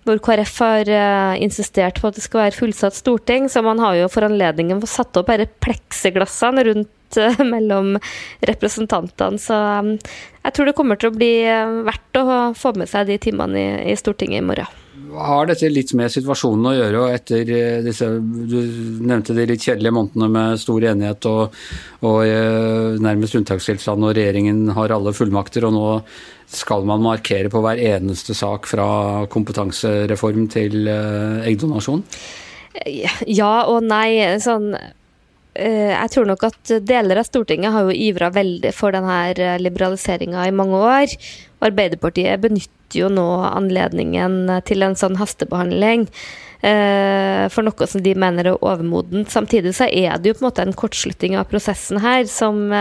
hvor 0.01 0.17
KrF 0.25 0.55
har 0.63 0.89
insistert 1.37 1.99
på 2.01 2.09
at 2.09 2.15
det 2.17 2.23
skal 2.25 2.47
være 2.47 2.57
fullsatt 2.57 2.95
storting, 2.97 3.45
så 3.53 3.61
man 3.61 3.77
har 3.77 3.99
jo 3.99 4.07
for 4.09 4.25
anledningen 4.25 4.81
fått 4.81 4.95
satt 4.95 5.19
opp 5.21 5.29
disse 5.29 5.61
pleksiglassene 5.61 6.63
rundt 6.65 6.89
mellom 7.53 7.95
representantene. 8.47 9.39
Så 9.41 9.55
um, 9.55 9.95
jeg 10.41 10.55
tror 10.55 10.69
det 10.69 10.75
kommer 10.77 10.99
til 10.99 11.11
å 11.11 11.15
bli 11.15 11.33
uh, 11.47 11.81
verdt 11.87 12.21
å 12.21 12.25
få 12.57 12.73
med 12.79 12.89
seg 12.91 13.09
de 13.09 13.17
timene 13.21 13.59
i, 13.59 13.71
i 13.91 13.97
Stortinget 13.99 14.41
i 14.41 14.45
morgen. 14.45 14.77
Har 15.11 15.47
dette 15.49 15.67
litt 15.71 15.91
med 15.97 16.11
situasjonen 16.13 16.67
å 16.69 16.75
gjøre, 16.75 16.99
og 17.01 17.15
etter 17.15 17.49
uh, 17.51 17.79
disse 17.83 18.07
Du 18.21 18.57
nevnte 19.07 19.35
de 19.37 19.47
litt 19.49 19.63
kjedelige 19.63 19.95
månedene 19.95 20.29
med 20.31 20.61
stor 20.61 20.85
enighet 20.91 21.27
og, 21.31 21.57
og 22.07 23.01
nærmest 23.01 23.39
unntakstilstand, 23.39 24.05
og 24.05 24.15
regjeringen 24.17 24.71
har 24.77 24.93
alle 24.95 25.15
fullmakter, 25.15 25.67
og 25.67 25.75
nå 25.75 25.89
skal 26.51 26.83
man 26.87 27.03
markere 27.03 27.51
på 27.51 27.61
hver 27.63 27.79
eneste 27.79 28.35
sak 28.35 28.65
fra 28.67 28.87
kompetansereform 29.31 30.49
til 30.51 30.89
eggdonasjon? 30.91 32.03
Ja 33.27 33.53
og 33.71 33.85
nei. 33.87 34.19
Sånn 34.43 34.73
Eh, 34.73 34.91
jeg 35.53 36.11
tror 36.13 36.29
nok 36.29 36.45
at 36.47 36.71
deler 36.87 37.19
av 37.19 37.27
Stortinget 37.27 37.73
har 37.73 37.87
jo 37.87 37.95
ivra 37.95 38.29
veldig 38.31 38.71
for 38.75 38.95
denne 38.95 39.17
eh, 39.35 39.57
liberaliseringa 39.59 40.45
i 40.47 40.53
mange 40.55 40.79
år. 40.79 41.15
Arbeiderpartiet 41.67 42.39
benytter 42.43 43.01
jo 43.01 43.09
nå 43.11 43.27
anledningen 43.49 44.47
til 44.67 44.85
en 44.87 44.95
sånn 44.99 45.19
hastebehandling 45.19 46.07
eh, 46.63 47.47
for 47.51 47.67
noe 47.67 47.87
som 47.87 48.03
de 48.03 48.15
mener 48.15 48.53
er 48.53 48.63
overmodent. 48.63 49.31
Samtidig 49.31 49.75
så 49.75 49.89
er 49.91 50.15
det 50.19 50.31
jo 50.31 50.39
på 50.39 50.45
en 50.45 50.49
måte 50.49 50.65
en 50.65 50.77
kortslutning 50.77 51.35
av 51.39 51.51
prosessen 51.51 51.99
her 52.03 52.23
som 52.31 52.71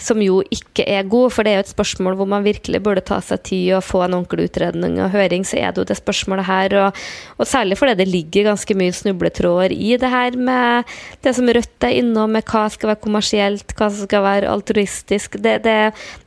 som 0.00 0.20
jo 0.22 0.40
ikke 0.52 0.84
er 0.88 1.08
god. 1.10 1.30
For 1.34 1.46
det 1.46 1.52
er 1.52 1.60
jo 1.60 1.66
et 1.66 1.72
spørsmål 1.72 2.16
hvor 2.18 2.28
man 2.30 2.46
virkelig 2.46 2.80
burde 2.84 3.04
ta 3.06 3.20
seg 3.24 3.42
tid 3.46 3.76
og 3.76 3.84
få 3.86 4.02
en 4.06 4.16
ordentlig 4.18 4.48
utredning 4.50 4.98
og 5.02 5.12
høring. 5.14 5.44
Så 5.46 5.60
er 5.60 5.74
det 5.74 5.82
jo 5.82 5.88
det 5.90 5.98
spørsmålet 6.00 6.48
her. 6.48 6.76
Og, 6.84 7.04
og 7.38 7.48
særlig 7.48 7.78
fordi 7.80 7.96
det 8.00 8.08
ligger 8.10 8.50
ganske 8.50 8.76
mye 8.78 8.96
snubletråder 8.96 9.74
i 9.76 9.94
det 10.00 10.10
her 10.12 10.38
med 10.40 10.90
det 11.24 11.34
som 11.36 11.50
Rødt 11.50 11.86
er 11.86 11.96
innom, 11.98 12.30
med 12.36 12.46
hva 12.46 12.66
skal 12.72 12.92
være 12.92 13.02
kommersielt, 13.04 13.76
hva 13.76 13.90
som 13.90 14.06
skal 14.08 14.26
være 14.26 14.50
altruistisk. 14.50 15.40
Det, 15.42 15.60
det, 15.66 15.78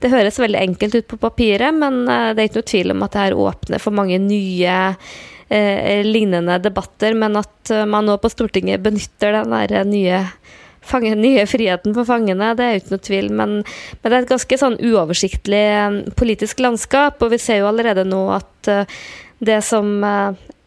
det 0.04 0.14
høres 0.14 0.42
veldig 0.42 0.64
enkelt 0.64 0.98
ut 1.00 1.12
på 1.14 1.22
papiret, 1.22 1.76
men 1.76 2.04
eh, 2.08 2.32
det 2.34 2.44
er 2.44 2.50
ikke 2.50 2.62
noe 2.62 2.72
tvil 2.74 2.96
om 2.96 3.06
at 3.06 3.14
det 3.14 3.28
her 3.28 3.38
åpner 3.50 3.84
for 3.84 3.96
mange 3.96 4.20
nye 4.22 4.80
lignende 5.54 6.56
debatter, 6.64 7.14
men 7.14 7.36
at 7.38 7.70
man 7.86 8.08
nå 8.08 8.16
på 8.18 8.32
Stortinget 8.32 8.82
benytter 8.82 9.36
den 9.36 9.54
der 9.54 9.84
nye 9.86 10.22
fange, 10.88 11.16
nye 11.20 11.46
friheten 11.50 11.96
for 11.96 12.08
fangene, 12.08 12.54
det 12.60 12.70
er 12.70 12.82
uten 12.82 12.96
noe 12.96 13.06
tvil. 13.10 13.30
Men, 13.34 13.60
men, 13.64 14.08
det 14.08 14.14
er 14.14 14.22
et 14.22 14.34
ganske 14.34 14.62
sånn 14.62 14.80
uoversiktlig 14.80 15.66
politisk 16.20 16.64
landskap, 16.64 17.22
og 17.24 17.34
vi 17.36 17.42
ser 17.42 17.62
jo 17.62 17.70
allerede 17.72 18.08
nå 18.08 18.26
at 18.36 18.74
det 19.44 19.60
som 19.68 19.98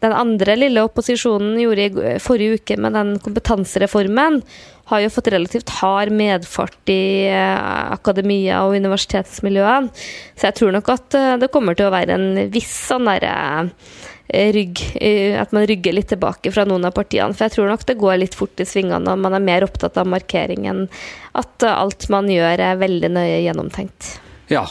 den 0.03 0.13
andre 0.13 0.55
lille 0.57 0.83
opposisjonen 0.85 1.55
gjorde 1.57 1.85
i 1.87 2.17
forrige 2.21 2.59
uke 2.59 2.77
med 2.81 2.93
den 2.93 3.15
kompetansereformen, 3.23 4.41
har 4.87 5.01
jo 5.03 5.11
fått 5.11 5.31
relativt 5.33 5.71
hard 5.81 6.13
medfart 6.15 6.91
i 6.91 7.27
eh, 7.27 7.91
akademia 7.91 8.61
og 8.63 8.77
universitetsmiljøene. 8.79 9.91
Så 10.37 10.47
jeg 10.47 10.57
tror 10.59 10.75
nok 10.77 10.91
at 10.93 11.17
eh, 11.17 11.33
det 11.41 11.51
kommer 11.51 11.75
til 11.75 11.89
å 11.89 11.95
være 11.95 12.15
en 12.15 12.29
viss 12.53 12.71
sånn 12.87 13.09
derre 13.09 13.33
eh, 13.33 13.73
rygg 14.27 14.81
At 15.39 15.53
man 15.55 15.67
rygger 15.69 15.95
litt 15.95 16.09
tilbake 16.11 16.51
fra 16.51 16.65
noen 16.67 16.87
av 16.89 16.95
partiene. 16.97 17.35
For 17.35 17.47
jeg 17.47 17.55
tror 17.55 17.71
nok 17.71 17.85
det 17.87 17.99
går 18.01 18.17
litt 18.21 18.35
fort 18.35 18.59
i 18.59 18.67
svingene, 18.67 19.13
og 19.13 19.21
man 19.23 19.37
er 19.37 19.43
mer 19.43 19.65
opptatt 19.67 19.97
av 19.99 20.09
markering 20.09 20.67
enn 20.67 20.83
at 21.37 21.63
alt 21.69 22.09
man 22.13 22.29
gjør 22.31 22.63
er 22.63 22.81
veldig 22.81 23.13
nøye 23.13 23.39
gjennomtenkt. 23.45 24.17
Ja, 24.51 24.65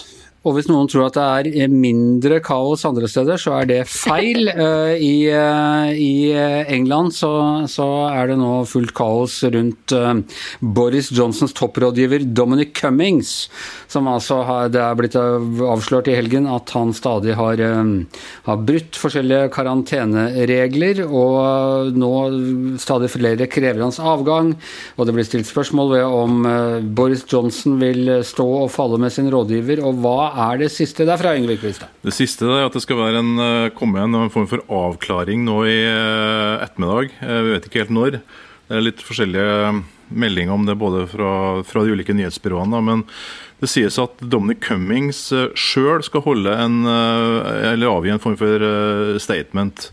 og 0.47 0.55
hvis 0.55 0.69
noen 0.71 0.87
tror 0.87 1.09
at 1.09 1.17
det 1.19 1.55
er 1.65 1.73
mindre 1.73 2.39
kaos 2.45 2.85
andre 2.87 3.09
steder, 3.11 3.41
så 3.41 3.59
er 3.61 3.71
det 3.73 3.81
feil. 3.91 4.47
Eh, 4.57 4.97
I, 5.03 5.29
eh, 5.31 5.89
i 6.01 6.13
eh, 6.35 6.71
England 6.73 7.13
så, 7.15 7.29
så, 7.71 7.85
er 8.09 8.31
det 8.31 8.37
nå 8.41 8.63
fullt 8.69 8.93
kaos 8.97 9.35
rundt 9.53 9.93
Boris 10.61 11.11
Johnsons 11.15 11.55
topprådgiver 11.57 12.25
Dominic 12.25 12.73
Cummings, 12.79 13.33
som 13.91 14.09
altså 14.11 14.39
har, 14.47 14.71
det 14.73 14.81
er 14.83 14.97
blitt 14.99 15.17
avslørt 15.19 16.09
i 16.11 16.17
helgen 16.17 16.49
at 16.51 16.73
han 16.75 16.95
stadig 16.97 17.37
har, 17.39 17.61
har 18.49 18.65
brutt 18.69 18.99
forskjellige 18.99 19.51
karanteneregler, 19.55 21.03
og 21.07 21.93
nå 21.99 22.13
stadig 22.83 23.13
flere 23.13 23.51
krever 23.51 23.85
hans 23.85 24.01
avgang. 24.01 24.55
Og 24.97 25.07
det 25.07 25.17
blir 25.17 25.29
stilt 25.29 25.51
spørsmål 25.51 25.95
ved 25.97 26.07
om 26.07 26.51
Boris 26.97 27.27
Johnson 27.31 27.79
vil 27.83 28.17
stå 28.27 28.49
og 28.65 28.73
falle 28.75 29.01
med 29.03 29.15
sin 29.15 29.31
rådgiver, 29.33 29.85
og 29.87 30.03
hva 30.05 30.36
er 30.37 30.61
det 30.61 30.71
siste 30.75 31.07
derfra, 31.09 31.35
Yngve 31.39 31.57
Kvistad? 31.61 31.93
Det 32.05 32.15
siste 32.15 32.49
er 32.49 32.67
at 32.67 32.75
det 32.77 32.83
skal 32.85 33.17
en, 33.17 33.39
eh, 33.41 33.71
komme 33.77 34.03
en 34.03 34.31
form 34.31 34.49
for 34.51 34.63
avklaring 34.69 35.45
nå 35.47 35.63
i 35.65 35.79
eh, 35.87 36.65
ettermiddag. 36.65 37.11
Eh, 37.23 37.41
vi 37.47 37.55
vet 37.55 37.69
ikke 37.69 37.85
helt 37.85 37.97
når. 37.97 38.21
Det 38.67 38.77
er 38.77 38.85
litt 38.85 39.03
forskjellige 39.03 39.83
meldinger 40.11 40.55
om 40.55 40.67
det 40.67 40.79
både 40.79 41.07
fra, 41.11 41.63
fra 41.67 41.83
de 41.85 41.95
ulike 41.95 42.15
nyhetsbyråene. 42.15 42.83
men 42.83 43.05
det 43.61 43.71
sies 43.73 43.97
at 43.99 44.21
Dominic 44.21 44.61
Cummings 44.61 45.33
sjøl 45.57 46.03
skal 46.05 46.21
holde 46.27 46.53
en, 46.53 46.85
eller 46.85 47.89
avgi 47.89 48.11
en 48.13 48.21
form 48.21 48.37
for 48.37 49.17
statement. 49.19 49.89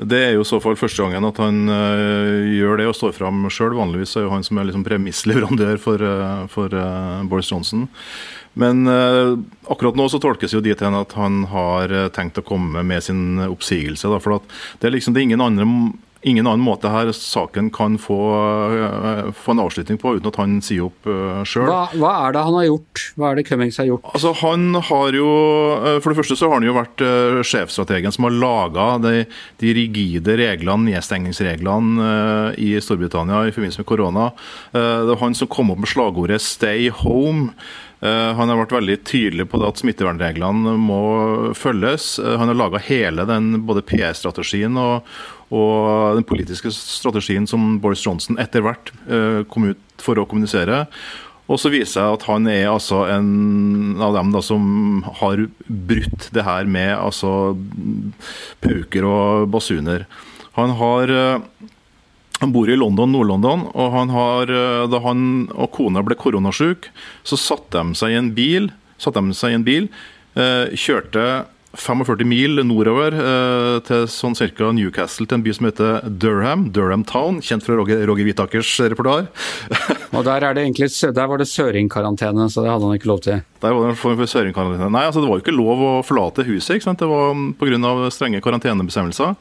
Det 0.00 0.22
er 0.24 0.32
jo 0.32 0.40
i 0.40 0.48
så 0.48 0.56
fall 0.62 0.78
første 0.78 1.04
gangen 1.04 1.26
at 1.28 1.36
han 1.36 1.68
gjør 1.68 2.80
det 2.80 2.86
og 2.88 2.96
står 2.96 3.12
fram 3.12 3.44
sjøl. 3.52 3.76
Vanligvis 3.76 4.16
er 4.16 4.24
jo 4.24 4.32
han 4.32 4.46
som 4.46 4.56
er 4.56 4.70
liksom 4.70 4.86
premissleverandør 4.88 5.76
for, 5.84 6.06
for 6.54 6.72
Boris 7.28 7.52
Johnson. 7.52 7.90
Men 8.54 8.86
eh, 8.86 9.34
akkurat 9.68 9.98
nå 9.98 10.08
så 10.08 10.22
tolkes 10.22 10.54
jo 10.54 10.62
dit 10.62 10.80
hen 10.80 10.94
at 10.94 11.14
han 11.18 11.44
har 11.50 11.90
uh, 11.90 12.08
tenkt 12.14 12.38
å 12.38 12.46
komme 12.46 12.84
med 12.86 13.02
sin 13.02 13.42
oppsigelse. 13.42 14.10
Da, 14.10 14.22
for 14.22 14.38
det 14.78 14.88
er 14.88 14.94
liksom 14.94 15.14
det 15.14 15.22
er 15.22 15.26
ingen, 15.26 15.42
andre, 15.42 15.66
ingen 16.22 16.46
annen 16.46 16.62
måte 16.62 16.92
her 16.92 17.10
saken 17.16 17.72
kan 17.74 17.96
få, 17.98 18.18
eh, 18.76 19.32
få, 19.34 19.56
en 19.56 19.64
avslutning 19.64 19.98
på 19.98 20.14
uten 20.16 20.30
at 20.30 20.38
han 20.38 20.56
sier 20.62 20.86
opp 20.86 21.08
eh, 21.10 21.42
sjøl. 21.48 21.66
Hva, 21.66 21.82
hva, 21.98 22.12
er 22.28 22.36
det 22.36 22.44
han 22.46 22.58
har 22.60 22.66
gjort? 22.68 23.04
Hva 23.18 23.30
er 23.32 23.40
det 23.40 23.46
Cummings 23.48 23.80
har 23.82 23.88
gjort? 23.90 24.06
Altså 24.14 24.34
han 24.44 24.78
har 24.90 25.18
jo, 25.18 25.28
For 25.98 26.12
det 26.12 26.18
første 26.20 26.38
så 26.38 26.50
har 26.50 26.60
han 26.60 26.68
jo 26.68 26.78
vært 26.78 27.04
sjefstrategen 27.50 28.14
som 28.14 28.28
har 28.28 28.38
laga 28.38 28.88
de, 29.02 29.24
de, 29.62 29.74
rigide 29.80 30.38
reglene, 30.38 30.92
nedstengningsreglene 30.94 32.54
i 32.62 32.70
Storbritannia 32.78 33.48
i 33.48 33.54
forbindelse 33.54 33.82
med 33.82 33.90
korona. 33.90 34.30
det 34.70 35.10
var 35.10 35.24
han 35.26 35.34
som 35.34 35.50
kom 35.50 35.74
opp 35.74 35.82
med 35.82 35.90
slagordet 35.90 36.38
'Stay 36.44 36.86
home'. 37.02 37.50
Eh, 38.04 38.30
han 38.36 38.50
har 38.50 38.58
vært 38.60 38.74
veldig 38.76 38.96
tydelig 39.08 39.46
på 39.48 39.60
at 39.64 39.80
smittevernreglene 39.80 40.74
må 40.76 41.00
følges. 41.56 42.18
Eh, 42.20 42.34
han 42.40 42.50
har 42.50 42.58
laga 42.58 42.82
hele 42.84 43.24
den 43.28 43.62
både 43.64 43.84
PR-strategien 43.88 44.76
og, 44.80 45.08
og, 45.48 46.18
den 46.18 46.26
politiske 46.28 46.72
strategien 46.76 47.48
som 47.48 47.78
Boris 47.80 48.04
Johnson 48.04 48.36
etter 48.42 48.64
hvert 48.66 48.92
eh, 49.08 49.40
kom 49.48 49.70
ut 49.72 50.04
for 50.04 50.20
å 50.20 50.26
kommunisere. 50.28 50.84
Og 51.48 51.60
så 51.60 51.68
viser 51.72 52.00
jeg 52.00 52.18
at 52.18 52.28
han 52.28 52.48
er 52.48 52.70
altså 52.70 53.02
en 53.12 54.00
av 54.04 54.14
dem 54.16 54.30
da 54.32 54.40
som 54.44 55.02
har 55.20 55.46
brutt 55.68 56.30
det 56.32 56.44
her 56.44 56.68
med 56.68 56.92
altså 56.96 57.52
pauker 58.64 59.08
og 59.08 59.50
basuner. 59.52 60.06
Han 60.56 60.72
har 60.78 61.12
han 62.44 62.54
bor 62.54 62.70
i 62.70 62.76
London, 62.78 63.12
Nord-London, 63.14 63.68
og 63.72 63.94
han 63.96 64.12
har, 64.14 64.52
eh, 64.52 64.84
da 64.92 65.00
han 65.04 65.48
og 65.52 65.72
kona 65.74 66.04
ble 66.04 66.16
koronasjuk, 66.20 66.90
så 67.24 67.40
satte 67.40 67.80
de 67.80 67.98
seg 67.98 68.14
i 68.14 68.20
en 68.20 68.34
bil, 68.36 68.70
satte 69.00 69.22
de 69.24 69.36
seg 69.36 69.54
i 69.54 69.58
en 69.58 69.66
bil 69.66 69.88
eh, 70.36 70.70
kjørte 70.78 71.46
45 71.74 72.22
mil 72.28 72.60
nordover 72.66 73.14
eh, 73.18 73.76
til 73.86 74.04
sånn 74.10 74.36
cirka 74.38 74.70
Newcastle, 74.74 75.26
til 75.26 75.40
en 75.40 75.44
by 75.44 75.54
som 75.56 75.68
heter 75.68 76.04
Durham. 76.22 76.68
Durham 76.74 77.04
Town, 77.08 77.40
kjent 77.42 77.66
fra 77.66 77.76
Roger, 77.78 78.04
Roger 78.06 78.28
Whittakers 78.28 78.70
repertoar. 78.84 79.26
og 80.14 80.24
der, 80.26 80.46
er 80.46 80.54
det 80.54 80.66
egentlig, 80.68 80.90
der 81.16 81.30
var 81.30 81.42
det 81.42 81.48
søringkarantene, 81.50 82.46
så 82.52 82.64
det 82.64 82.70
hadde 82.70 82.90
han 82.90 83.00
ikke 83.00 83.10
lov 83.10 83.24
til? 83.26 83.42
Der 83.64 83.74
var 83.74 83.88
det 83.88 83.94
en 83.94 84.00
form 84.00 84.18
for 84.20 84.30
søringkarantene. 84.30 84.90
Nei, 84.94 85.06
altså 85.08 85.24
det 85.24 85.30
var 85.30 85.40
jo 85.40 85.46
ikke 85.46 85.56
lov 85.56 85.82
å 85.82 85.94
forlate 86.06 86.46
huset. 86.46 86.76
ikke 86.76 86.88
sant? 86.90 87.02
Det 87.02 87.10
var 87.10 87.34
pga. 87.58 88.12
strenge 88.14 88.44
karantenebestemmelser. 88.44 89.34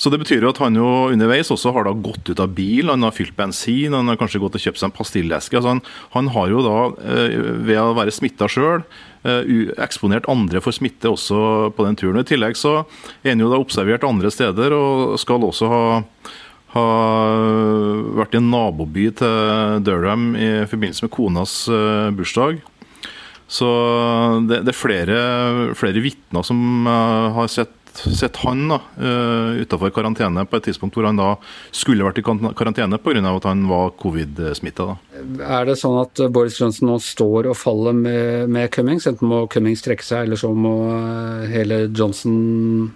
Så 0.00 0.08
det 0.08 0.22
betyr 0.22 0.46
jo 0.46 0.48
at 0.54 0.58
han 0.62 0.78
jo 0.78 0.86
underveis 1.12 1.50
også 1.52 1.74
har 1.76 1.84
da 1.84 1.92
gått 1.92 2.30
ut 2.30 2.40
av 2.40 2.54
bil, 2.56 2.88
han 2.88 3.04
har 3.04 3.12
fylt 3.12 3.34
bensin, 3.36 3.92
han 3.92 4.08
har 4.08 4.16
kanskje 4.16 4.40
gått 4.40 4.56
og 4.56 4.62
kjøpt 4.64 4.80
seg 4.80 4.88
en 4.88 4.94
pastilleske. 4.96 5.58
Altså 5.58 5.74
han, 5.74 5.82
han, 6.14 6.30
har 6.32 6.48
jo 6.48 6.62
da, 6.64 6.76
eh, 7.04 7.34
ved 7.68 7.80
å 7.82 7.92
være 7.98 8.14
smitta 8.16 8.48
sjøl, 8.48 8.86
eh, 9.28 9.50
eksponert 9.84 10.28
andre 10.32 10.62
for 10.64 10.72
smitte 10.72 11.12
også 11.12 11.68
på 11.76 11.84
den 11.84 12.00
turen. 12.00 12.22
I 12.22 12.30
tillegg 12.30 12.56
så 12.56 12.78
er 13.20 13.34
han 13.34 13.44
jo 13.44 13.50
da 13.52 13.60
observert 13.60 14.06
andre 14.08 14.32
steder, 14.32 14.72
og 14.72 15.18
skal 15.20 15.44
også 15.44 15.68
ha 15.74 15.82
har 16.70 17.40
vært 18.14 18.36
i 18.36 18.38
en 18.38 18.46
naboby 18.52 19.08
til 19.18 19.80
Durham 19.82 20.36
i 20.38 20.68
forbindelse 20.70 21.02
med 21.02 21.10
konas 21.10 21.54
eh, 21.66 22.12
bursdag. 22.14 22.60
Så 23.50 23.66
det, 24.46 24.60
det 24.62 24.70
er 24.70 24.78
flere, 24.78 25.18
flere 25.74 25.98
vitner 26.04 26.46
som 26.46 26.86
har 26.86 27.50
sett 27.50 27.79
sett 27.98 28.36
han 28.44 28.68
da, 28.70 28.78
uh, 29.00 29.60
utafor 29.60 29.92
karantene 29.94 30.44
på 30.46 30.58
et 30.58 30.68
tidspunkt 30.68 30.96
hvor 30.96 31.08
han 31.08 31.18
da 31.18 31.34
skulle 31.74 32.06
vært 32.06 32.20
i 32.20 32.24
karantene 32.24 32.98
pga. 33.02 33.22
at 33.30 33.48
han 33.48 33.66
var 33.68 33.92
covid-smitta. 34.00 34.88
Er 35.40 35.68
det 35.68 35.78
sånn 35.80 35.98
at 36.00 36.22
Boris 36.32 36.60
Johnson 36.60 36.90
nå 36.90 36.98
står 37.02 37.50
og 37.50 37.58
faller 37.58 37.96
med, 37.96 38.48
med 38.48 38.70
Cummings? 38.70 39.06
Enten 39.10 39.28
må 39.28 39.46
Cummings 39.50 39.82
trekke 39.82 40.04
seg, 40.04 40.26
eller 40.26 40.40
så 40.40 40.52
må 40.54 40.74
eh, 40.94 41.48
hele 41.52 41.84
Johnson 41.88 42.90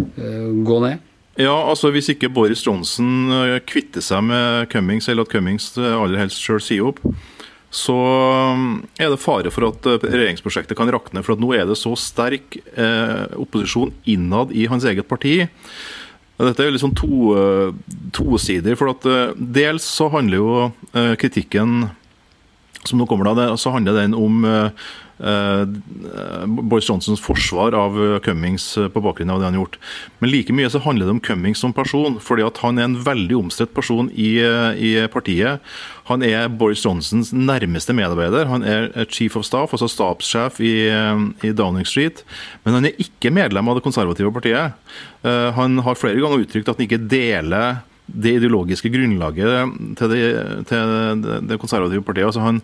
uh, 0.00 0.50
gå 0.66 0.80
ned? 0.84 1.10
Ja, 1.34 1.54
altså 1.66 1.90
Hvis 1.90 2.12
ikke 2.12 2.30
Boris 2.30 2.62
Johnson 2.62 3.32
kvitter 3.66 4.04
seg 4.04 4.22
med 4.28 4.68
Cummings, 4.70 5.08
eller 5.10 5.26
at 5.26 5.32
Cummings 5.32 5.72
aller 5.78 6.20
helst 6.20 6.38
sjøl 6.38 6.62
sier 6.62 6.92
opp, 6.92 7.00
så 7.74 7.96
um, 8.54 8.78
er 9.00 9.10
det 9.10 9.20
fare 9.22 9.50
for 9.50 9.66
at 9.72 9.88
uh, 9.90 9.98
regjeringsprosjektet 9.98 10.78
kan 10.78 10.90
rakne. 10.94 11.24
For 11.26 11.34
at 11.34 11.42
nå 11.42 11.50
er 11.56 11.66
det 11.68 11.78
så 11.80 11.94
sterk 11.98 12.56
eh, 12.78 13.24
opposisjon 13.40 13.92
innad 14.10 14.54
i 14.54 14.68
hans 14.70 14.86
eget 14.86 15.08
parti. 15.10 15.40
Dette 16.34 16.64
er 16.64 16.72
liksom 16.74 16.94
to, 16.98 17.34
tosidig. 18.14 18.14
tosider. 18.14 18.78
For 18.78 18.94
at 18.94 19.06
uh, 19.10 19.34
dels 19.34 19.86
så 19.86 20.08
handler 20.14 20.40
jo 20.40 20.54
kritikken 21.18 21.88
som 22.84 23.00
nå 23.00 23.06
kommer 23.08 23.30
da, 23.32 23.54
så 23.56 23.72
handler 23.72 23.96
den 23.96 24.14
om 24.14 24.42
Eh, 24.44 24.70
Boris 25.18 26.88
Johnsons 26.88 27.20
forsvar 27.22 27.72
av 27.78 27.94
eh, 28.02 28.18
Cummings 28.18 28.78
eh, 28.78 28.88
på 28.88 29.00
bakgrunn 29.00 29.30
av 29.30 29.38
det 29.40 29.46
han 29.46 29.54
har 29.54 29.62
gjort. 29.62 29.78
Men 30.18 30.32
like 30.32 30.54
mye 30.56 30.70
så 30.70 30.82
handler 30.82 31.06
det 31.06 31.14
om 31.14 31.22
Cummings 31.22 31.62
som 31.62 31.72
person. 31.72 32.18
fordi 32.20 32.42
at 32.42 32.58
Han 32.64 32.78
er 32.78 32.88
en 32.88 32.98
veldig 33.04 33.36
omstridt 33.36 33.74
person 33.74 34.10
i, 34.10 34.40
i, 34.40 35.06
partiet. 35.12 35.62
Han 36.10 36.22
er 36.22 36.48
Boris 36.48 36.84
Johnsons 36.84 37.32
nærmeste 37.32 37.94
medarbeider. 37.94 38.50
Han 38.50 38.62
er 38.66 38.90
chief 39.08 39.36
of 39.36 39.46
staff, 39.46 39.72
altså 39.72 39.88
stabssjef 39.88 40.60
i, 40.60 40.90
i 41.46 41.52
Downing 41.52 41.86
Street. 41.86 42.24
Men 42.64 42.74
han 42.74 42.90
er 42.90 43.00
ikke 43.00 43.32
medlem 43.32 43.68
av 43.68 43.78
det 43.78 43.86
konservative 43.86 44.32
partiet. 44.34 44.74
Han 45.24 45.80
har 45.86 45.96
flere 45.96 46.20
ganger 46.20 46.44
uttrykt 46.44 46.68
at 46.68 46.76
han 46.76 46.84
ikke 46.88 47.00
deler 47.08 47.80
det 48.04 48.34
ideologiske 48.36 48.90
grunnlaget 48.92 49.96
til 49.96 50.12
det, 50.12 50.24
til 50.68 51.22
det 51.48 51.60
konservative 51.60 52.04
partiet. 52.04 52.28
Altså 52.28 52.44
han, 52.44 52.60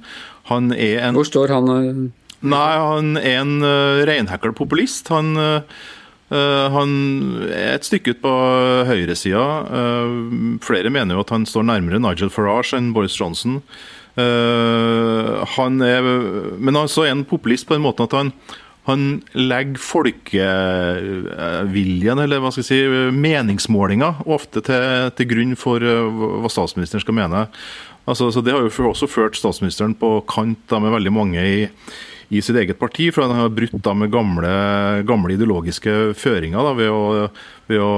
han 0.51 0.73
er 0.77 1.07
en 1.09 1.17
Hvor 1.17 1.31
står 1.31 1.55
han? 1.55 2.11
Nei, 2.41 2.73
han 2.81 3.19
er 3.21 3.43
en 3.43 3.59
uh, 3.61 4.01
reinhekkel 4.09 4.55
populist. 4.57 5.11
Han, 5.13 5.37
uh, 5.37 5.61
han, 6.33 6.89
er 7.51 7.75
et 7.77 7.85
stykke 7.85 8.11
ut 8.15 8.23
på 8.25 8.33
høyresida. 8.89 9.45
Uh, 9.69 10.57
flere 10.65 10.91
mener 10.93 11.15
jo 11.17 11.21
at 11.25 11.33
han 11.35 11.47
står 11.49 11.65
nærmere 11.69 11.99
Nigel 12.01 12.31
Farage 12.33 12.77
enn 12.79 12.95
Boris 12.97 13.21
Johnson. 13.21 13.55
Uh, 14.17 15.45
han 15.57 15.73
er, 15.85 16.01
men 16.57 16.77
han 16.81 16.89
er 16.89 17.13
en 17.13 17.29
populist 17.29 17.67
på 17.69 17.75
den 17.77 17.85
måten 17.85 18.05
at 18.09 18.17
han, 18.17 18.33
han 18.89 19.01
legger 19.37 19.77
folkeviljen, 19.85 22.19
eller 22.25 22.41
hva 22.41 22.51
skal 22.57 22.65
jeg 22.65 22.73
si, 22.73 22.81
meningsmålinger, 23.21 24.25
ofte 24.25 24.65
til, 24.65 25.13
til 25.19 25.27
grunn 25.35 25.53
for 25.61 25.77
hva 25.85 26.49
statsministeren 26.51 27.05
skal 27.05 27.19
mene. 27.21 27.41
Altså, 28.09 28.25
så 28.33 28.41
Det 28.41 28.53
har 28.57 28.65
jo 28.65 28.89
også 28.89 29.07
ført 29.07 29.37
statsministeren 29.37 29.95
på 29.95 30.25
kant 30.29 30.59
da, 30.73 30.79
med 30.81 30.91
veldig 30.97 31.13
mange 31.13 31.41
i, 31.45 31.69
i 32.31 32.43
sitt 32.43 32.57
eget 32.57 32.79
parti, 32.79 33.09
for 33.11 33.27
han 33.27 33.35
har 33.35 33.55
brutt 33.55 33.75
da 33.83 33.95
med 33.97 34.13
gamle, 34.15 34.51
gamle 35.07 35.35
ideologiske 35.35 36.15
føringer 36.19 36.63
da, 36.63 36.75
ved 36.79 36.91
å 36.95 37.03
ved 37.71 37.81
å 37.83 37.91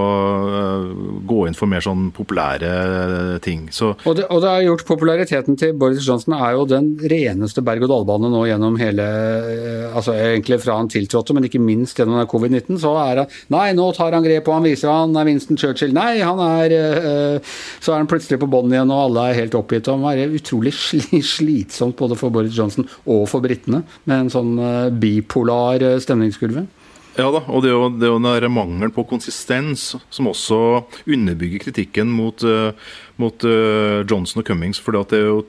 uh, 0.52 0.86
gå 1.28 1.38
inn 1.48 1.56
for 1.56 1.70
mer 1.70 1.82
sånn 1.84 2.10
populære 2.14 3.38
ting. 3.44 3.66
Så, 3.74 3.92
og, 3.94 4.16
det, 4.18 4.26
og, 4.28 4.42
det, 4.44 4.50
har 4.50 4.64
gjort 4.66 4.84
populariteten 4.88 5.58
til 5.60 5.74
Boris 5.78 6.04
Johnson 6.06 6.36
er 6.36 6.56
jo 6.56 6.66
den 6.68 6.92
reneste 7.12 7.64
berg-og-dal-bane 7.64 8.30
nå 8.32 8.44
gjennom 8.50 8.78
hele 8.80 9.06
uh, 9.06 9.96
altså 9.96 10.16
Egentlig 10.22 10.60
fra 10.62 10.76
han 10.78 10.90
tiltrådte, 10.92 11.34
men 11.36 11.48
ikke 11.48 11.62
minst 11.62 11.98
gjennom 11.98 12.20
covid-19. 12.30 12.78
Så 12.82 12.92
er 13.00 13.22
han 13.22 13.38
Nei, 13.52 13.70
nå 13.76 13.88
tar 13.96 14.14
han 14.14 14.24
grep, 14.24 14.48
og 14.48 14.58
han 14.58 14.66
viser 14.66 14.92
han 14.92 15.16
er 15.18 15.28
Winston 15.28 15.58
Churchill. 15.60 15.94
Nei, 15.96 16.20
han 16.22 16.40
er 16.44 16.76
uh, 16.76 17.54
Så 17.82 17.94
er 17.94 18.02
han 18.02 18.10
plutselig 18.10 18.40
på 18.42 18.50
bånn 18.52 18.72
igjen, 18.72 18.92
og 18.92 19.08
alle 19.08 19.28
er 19.30 19.40
helt 19.42 19.56
oppgitt. 19.58 19.88
Og 19.88 20.04
han 20.04 20.22
er 20.22 20.36
utrolig 20.36 20.74
slitsomt 20.76 21.98
både 21.98 22.18
for 22.18 22.34
Boris 22.34 22.56
Johnson 22.56 22.88
og 23.06 23.26
for 23.30 23.44
britene, 23.44 23.82
med 24.08 24.26
en 24.26 24.32
sånn 24.32 24.54
bipolar 25.00 25.82
stemningskurve. 26.02 26.66
Ja 27.12 27.26
da, 27.28 27.42
og 27.52 27.60
det 27.60 27.68
er 27.68 27.74
jo, 27.76 27.88
det 27.92 28.06
er 28.08 28.12
jo 28.14 28.20
den 28.40 28.54
mangelen 28.54 28.92
på 28.94 29.04
konsistens 29.04 29.90
som 30.08 30.28
også 30.30 30.58
underbygger 31.04 31.60
kritikken 31.66 32.08
mot, 32.08 32.40
uh, 32.40 32.72
mot 33.20 33.44
uh, 33.44 34.00
Johnson 34.08 34.40
og 34.40 34.48
Cummings. 34.48 34.80
For 34.80 34.96
det 34.96 35.18
er, 35.18 35.28
jo, 35.28 35.42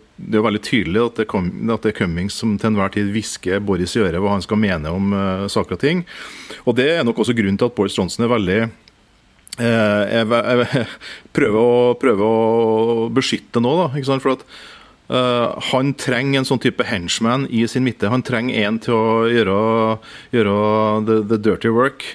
veldig 0.43 0.63
tydelig 0.65 1.05
at 1.05 1.21
det, 1.21 1.27
er 1.31 1.95
Cummings 1.95 2.35
som 2.35 2.57
til 2.57 2.73
enhver 2.73 2.91
tid 2.91 3.13
hvisker 3.15 3.63
Boris 3.63 3.95
i 3.95 4.03
øret 4.03 4.19
hva 4.19 4.35
han 4.35 4.43
skal 4.43 4.59
mene 4.59 4.91
om 4.91 5.15
uh, 5.15 5.47
saker 5.47 5.77
og 5.77 5.83
ting. 5.85 6.03
Og 6.67 6.75
det 6.75 6.89
er 6.97 7.07
nok 7.07 7.23
også 7.23 7.35
grunnen 7.37 7.59
til 7.59 7.71
at 7.71 7.77
Boris 7.77 7.95
Johnson 7.95 8.27
er 8.27 8.35
veldig 8.35 8.61
jeg, 9.53 10.25
prøver, 11.37 11.59
å, 11.61 11.73
prøver, 12.01 12.23
å, 12.25 13.09
beskytte 13.13 13.61
nå, 13.61 13.75
da. 13.85 14.17
For 14.17 14.33
at 14.33 14.47
Uh, 15.11 15.59
han 15.71 15.91
trenger 15.99 16.39
en 16.39 16.47
sånn 16.47 16.61
type 16.63 16.85
henchman 16.87 17.43
i 17.51 17.65
sin 17.67 17.83
midte. 17.83 18.11
Han 18.11 18.23
trenger 18.23 18.63
en 18.63 18.79
til 18.83 18.95
å 18.95 19.27
gjøre, 19.27 19.57
gjøre 20.31 20.55
the, 21.09 21.17
the, 21.27 21.39
dirty 21.43 21.73
work. 21.73 22.05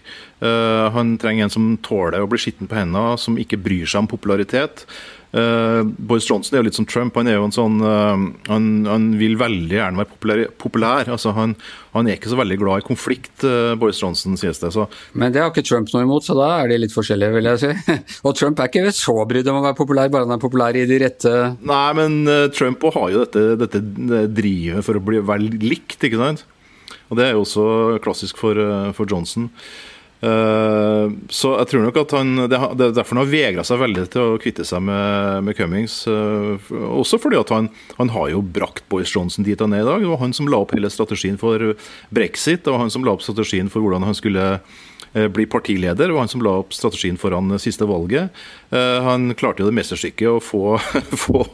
Uh, 0.40 0.88
han 0.94 1.16
trenger 1.20 1.46
en 1.46 1.52
som 1.52 1.68
tåler 1.84 2.24
å 2.24 2.30
bli 2.30 2.40
skitten 2.40 2.70
på 2.70 2.78
hendene, 2.78 3.18
som 3.20 3.38
ikke 3.40 3.60
bryr 3.60 3.86
seg 3.86 4.04
om 4.04 4.10
popularitet. 4.10 4.86
Uh, 5.28 5.84
Boris 5.84 6.24
Johnson 6.24 6.56
er 6.56 6.62
jo 6.62 6.66
litt 6.70 6.78
som 6.78 6.86
Trump. 6.88 7.16
Han 7.20 7.28
er 7.28 7.36
jo 7.36 7.44
en 7.44 7.52
sånn 7.52 7.74
uh, 7.84 8.16
han, 8.48 8.68
han, 8.88 9.08
vil 9.20 9.36
veldig 9.40 9.76
gjerne 9.76 10.00
være 10.00 10.10
populær. 10.14 10.42
populær. 10.62 11.10
Altså, 11.12 11.34
han, 11.36 11.52
han, 11.92 12.08
er 12.08 12.16
ikke 12.16 12.32
så 12.32 12.38
veldig 12.40 12.58
glad 12.62 12.82
i 12.82 12.86
konflikt, 12.86 13.34
uh, 13.44 13.74
Boris 13.80 14.00
Johnson, 14.00 14.38
sies 14.40 14.62
det. 14.62 14.72
Så. 14.72 14.86
Men 15.12 15.34
det 15.34 15.42
har 15.42 15.52
ikke 15.52 15.66
Trump 15.68 15.92
noe 15.92 16.06
imot, 16.06 16.24
så 16.24 16.36
da 16.38 16.48
er 16.62 16.72
de 16.72 16.80
litt 16.80 16.96
forskjellige, 16.96 17.34
vil 17.36 17.50
jeg 17.52 17.62
si. 17.64 17.98
Og 18.26 18.38
Trump 18.38 18.62
er 18.62 18.72
ikke 18.72 18.94
så 18.96 19.16
brydd 19.28 19.52
om 19.52 19.60
å 19.60 19.66
være 19.66 19.78
populær, 19.82 20.12
bare 20.14 20.28
han 20.28 20.36
er 20.38 20.42
populær 20.42 20.78
i 20.78 20.86
de 20.88 21.00
rette 21.02 21.34
Nei, 21.68 21.88
men 21.98 22.16
Trump 22.56 22.82
har 22.94 23.10
jo 23.12 23.24
dette, 23.26 23.44
dette 23.60 23.82
drivet 24.32 24.86
for 24.86 24.96
å 24.96 25.02
bli 25.04 25.20
vel 25.28 25.50
likt, 25.60 26.00
ikke 26.00 26.20
sant? 26.20 26.46
Og 27.08 27.18
det 27.18 27.26
er 27.26 27.36
jo 27.36 27.44
også 27.44 27.68
klassisk 28.04 28.40
for, 28.40 28.58
for 28.96 29.08
Johnson. 29.08 29.48
Uh, 30.18 31.14
så 31.30 31.52
jeg 31.60 31.68
tror 31.70 31.84
nok 31.84 31.98
at 32.00 32.12
han 32.16 32.48
Det 32.50 32.56
er 32.58 32.90
derfor 32.90 33.14
han 33.14 33.20
har 33.20 33.28
vegra 33.30 33.62
seg 33.62 33.78
veldig 33.78 34.02
til 34.10 34.32
å 34.32 34.40
kvitte 34.42 34.64
seg 34.66 34.82
med, 34.82 35.44
med 35.46 35.54
Cummings. 35.58 36.00
Uh, 36.10 36.58
også 36.90 37.20
fordi 37.22 37.38
at 37.38 37.52
han, 37.54 37.70
han, 38.00 38.10
har 38.16 38.32
jo 38.32 38.42
brakt 38.42 38.82
Boris 38.90 39.14
Johnson 39.14 39.46
dit 39.46 39.60
han 39.62 39.76
er 39.76 39.84
i 39.84 39.88
dag. 39.88 40.02
Det 40.02 40.10
var 40.10 40.22
han 40.24 40.34
som 40.34 40.50
la 40.50 40.62
opp 40.64 40.74
hele 40.74 40.90
strategien 40.90 41.38
for 41.38 41.72
brexit. 42.14 42.64
Det 42.64 42.74
var 42.74 42.82
han 42.82 42.92
som 42.92 43.06
la 43.06 43.14
opp 43.14 43.22
strategien 43.22 43.70
for 43.70 43.84
hvordan 43.84 44.08
han 44.08 44.18
skulle 44.18 44.48
Eh, 44.58 44.87
bli 45.12 45.46
partileder. 45.46 46.10
Var 46.10 46.18
han 46.18 46.28
som 46.28 46.42
la 46.44 46.58
opp 46.60 46.74
strategien 46.76 47.18
foran 47.20 47.58
siste 47.58 47.86
valget. 47.88 48.34
Eh, 48.70 49.02
han 49.02 49.34
klarte 49.34 49.62
jo 49.62 49.68
det 49.70 49.76
mesterstykket 49.78 50.28
å 50.28 50.40
få, 50.44 50.76
få 51.24 51.44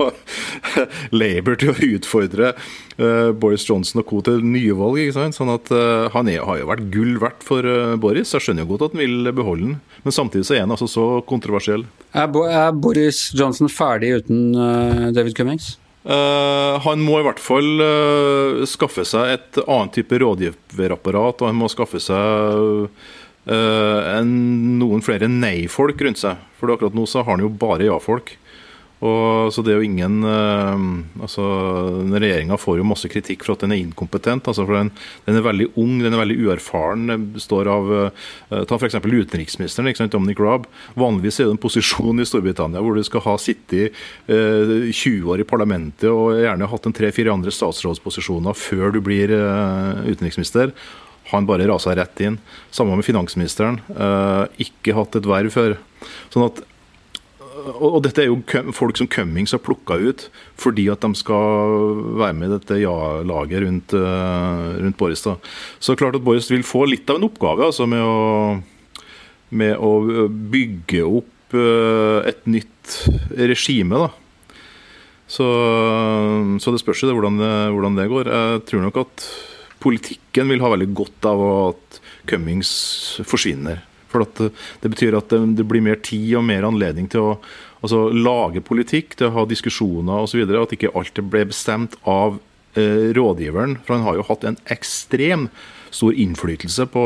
Labour 1.21 1.59
til 1.61 1.71
å 1.71 1.91
utfordre 1.97 2.53
eh, 2.55 3.31
Boris 3.31 3.67
Johnson 3.69 4.03
og 4.03 4.09
co. 4.11 4.23
til 4.27 4.43
nye 4.47 4.75
valg. 4.79 4.99
ikke 5.03 5.19
sant? 5.19 5.39
Sånn 5.39 5.53
at 5.55 5.71
Han 6.15 6.31
er, 6.31 6.43
har 6.47 6.61
jo 6.61 6.71
vært 6.71 6.91
gull 6.95 7.15
verdt 7.23 7.47
for 7.47 7.69
Boris. 8.01 8.35
Jeg 8.35 8.45
skjønner 8.45 8.67
jo 8.67 8.75
godt 8.75 8.89
at 8.89 8.99
han 8.99 9.05
vil 9.05 9.33
beholde 9.35 9.71
den, 9.71 9.79
men 10.05 10.15
samtidig 10.15 10.49
så 10.49 10.59
er 10.59 10.67
han 10.67 10.75
altså 10.75 10.91
så 10.91 11.07
kontroversiell. 11.27 11.87
Er, 12.15 12.29
Boris 12.75 13.29
Johnson 13.35 13.71
ferdig 13.73 14.15
uten 14.21 14.53
David 15.15 15.35
Cummings? 15.39 15.75
Uh, 16.05 16.77
han 16.85 17.01
må 17.01 17.17
i 17.17 17.25
hvert 17.25 17.41
fall 17.41 17.81
uh, 17.81 18.65
skaffe 18.69 19.07
seg 19.09 19.39
et 19.39 19.61
annet 19.65 19.95
type 19.97 20.19
rådgiverapparat, 20.21 21.41
og 21.41 21.49
han 21.49 21.57
må 21.57 21.71
skaffe 21.73 21.97
seg 22.03 22.91
uh, 22.93 23.07
noen 23.45 25.03
flere 25.05 25.29
nei-folk 25.29 26.01
rundt 26.01 26.23
seg. 26.23 26.41
For 26.57 26.73
akkurat 26.73 26.97
nå 26.97 27.05
så 27.11 27.21
har 27.21 27.37
han 27.37 27.45
jo 27.45 27.51
bare 27.53 27.91
ja-folk. 27.91 28.33
Og, 29.05 29.51
så 29.53 29.61
det 29.65 29.75
er 29.75 29.83
jo 29.83 29.89
ingen 29.89 30.23
uh, 30.25 30.85
altså 31.21 31.45
Regjeringa 32.09 32.57
får 32.61 32.79
jo 32.79 32.87
masse 32.89 33.09
kritikk 33.13 33.43
for 33.45 33.53
at 33.53 33.65
den 33.65 33.75
er 33.75 33.83
inkompetent. 33.83 34.47
altså 34.49 34.65
for 34.65 34.79
Den, 34.79 34.93
den 35.27 35.39
er 35.41 35.45
veldig 35.45 35.67
ung, 35.81 35.99
den 36.01 36.15
er 36.15 36.23
veldig 36.23 36.39
uerfaren. 36.47 37.09
Den 37.11 37.27
består 37.35 37.69
av 37.73 37.91
uh, 37.91 38.25
Ta 38.71 38.79
f.eks. 38.79 38.97
utenriksministeren, 39.03 39.91
ikke 39.91 40.05
sant, 40.05 40.15
Dominic 40.15 40.41
Raab. 40.41 40.69
Vanligvis 40.97 41.43
er 41.43 41.51
det 41.51 41.57
en 41.59 41.65
posisjon 41.67 42.23
i 42.23 42.29
Storbritannia 42.29 42.81
hvor 42.85 42.97
du 42.97 43.05
skal 43.05 43.27
ha 43.27 43.37
sittet 43.41 43.99
uh, 44.31 44.89
20 44.89 45.29
år 45.35 45.45
i 45.45 45.49
parlamentet 45.49 46.09
og 46.09 46.39
gjerne 46.41 46.71
hatt 46.71 46.89
en 46.89 46.97
tre-fire 46.97 47.35
andre 47.35 47.53
statsrådsposisjoner 47.53 48.57
før 48.57 48.95
du 48.95 49.03
blir 49.05 49.33
utenriksminister. 49.35 50.73
Han 51.35 51.49
bare 51.49 51.67
rasa 51.71 51.95
rett 51.97 52.23
inn. 52.25 52.39
Sammen 52.75 52.99
med 52.99 53.07
finansministeren. 53.07 53.81
Uh, 53.91 54.47
ikke 54.63 54.97
hatt 54.97 55.19
et 55.19 55.29
verv 55.29 55.53
før. 55.55 55.77
Sånn 56.33 56.49
at 56.49 56.65
og, 57.65 58.03
dette 58.05 58.21
er 58.21 58.27
jo 58.29 58.73
folk 58.77 58.99
som 58.99 59.09
Cummings 59.09 59.55
har 59.55 59.61
plukka 59.65 59.97
ut 59.97 60.27
fordi 60.61 60.85
at 60.93 61.05
de 61.05 61.17
skal 61.17 61.85
være 62.19 62.35
med 62.37 62.51
i 62.51 62.57
dette 62.59 62.81
ja-laget 62.83 63.63
rundt, 63.65 63.95
uh, 63.97 64.75
rundt, 64.83 64.99
Boris. 65.01 65.23
da. 65.25 65.39
Så 65.81 65.97
klart 65.97 66.19
at 66.19 66.27
Boris 66.27 66.51
vil 66.53 66.67
få 66.67 66.85
litt 66.91 67.09
av 67.09 67.21
en 67.21 67.29
oppgave 67.31 67.71
altså 67.71 67.87
med 67.89 68.03
å, 68.05 68.59
med 69.55 69.79
å 69.79 70.29
bygge 70.29 71.07
opp 71.07 71.31
et 71.55 72.47
nytt 72.51 72.95
regime. 73.39 73.95
da. 74.03 74.11
Så, 75.31 75.47
så 76.61 76.75
det 76.75 76.81
spørs 76.83 77.05
jo 77.05 77.15
hvordan, 77.15 77.39
hvordan 77.73 77.99
det 77.99 78.11
går. 78.11 78.31
Jeg 78.35 78.65
tror 78.69 78.83
nok 78.83 78.99
at 79.05 79.29
politikken 79.85 80.51
vil 80.51 80.63
ha 80.65 80.73
veldig 80.73 80.91
godt 80.97 81.29
av 81.29 81.43
at 81.49 82.01
Cummings 82.31 82.73
forsvinner. 83.29 83.83
For 84.15 84.25
det, 84.39 84.89
betyr 84.89 85.17
at 85.19 85.33
det, 85.33 85.67
blir 85.67 85.83
mer 85.85 85.99
tid 86.05 86.37
og 86.39 86.47
mer 86.47 86.67
anledning 86.67 87.09
til 87.11 87.25
å 87.25 87.31
altså, 87.83 88.07
lage 88.15 88.63
politikk, 88.65 89.19
til 89.19 89.29
å 89.29 89.35
ha 89.41 89.47
diskusjoner 89.51 90.25
osv. 90.25 90.45
At 90.47 90.75
ikke 90.77 90.93
alt 90.95 91.19
ble 91.31 91.49
bestemt 91.51 91.97
av 92.07 92.39
eh, 92.79 93.11
rådgiveren. 93.17 93.81
For 93.83 93.97
han 93.97 94.07
har 94.07 94.21
jo 94.21 94.29
hatt 94.31 94.47
en 94.47 94.61
ekstrem 94.73 95.49
stor 95.95 96.15
innflytelse 96.19 96.89
på 96.91 97.03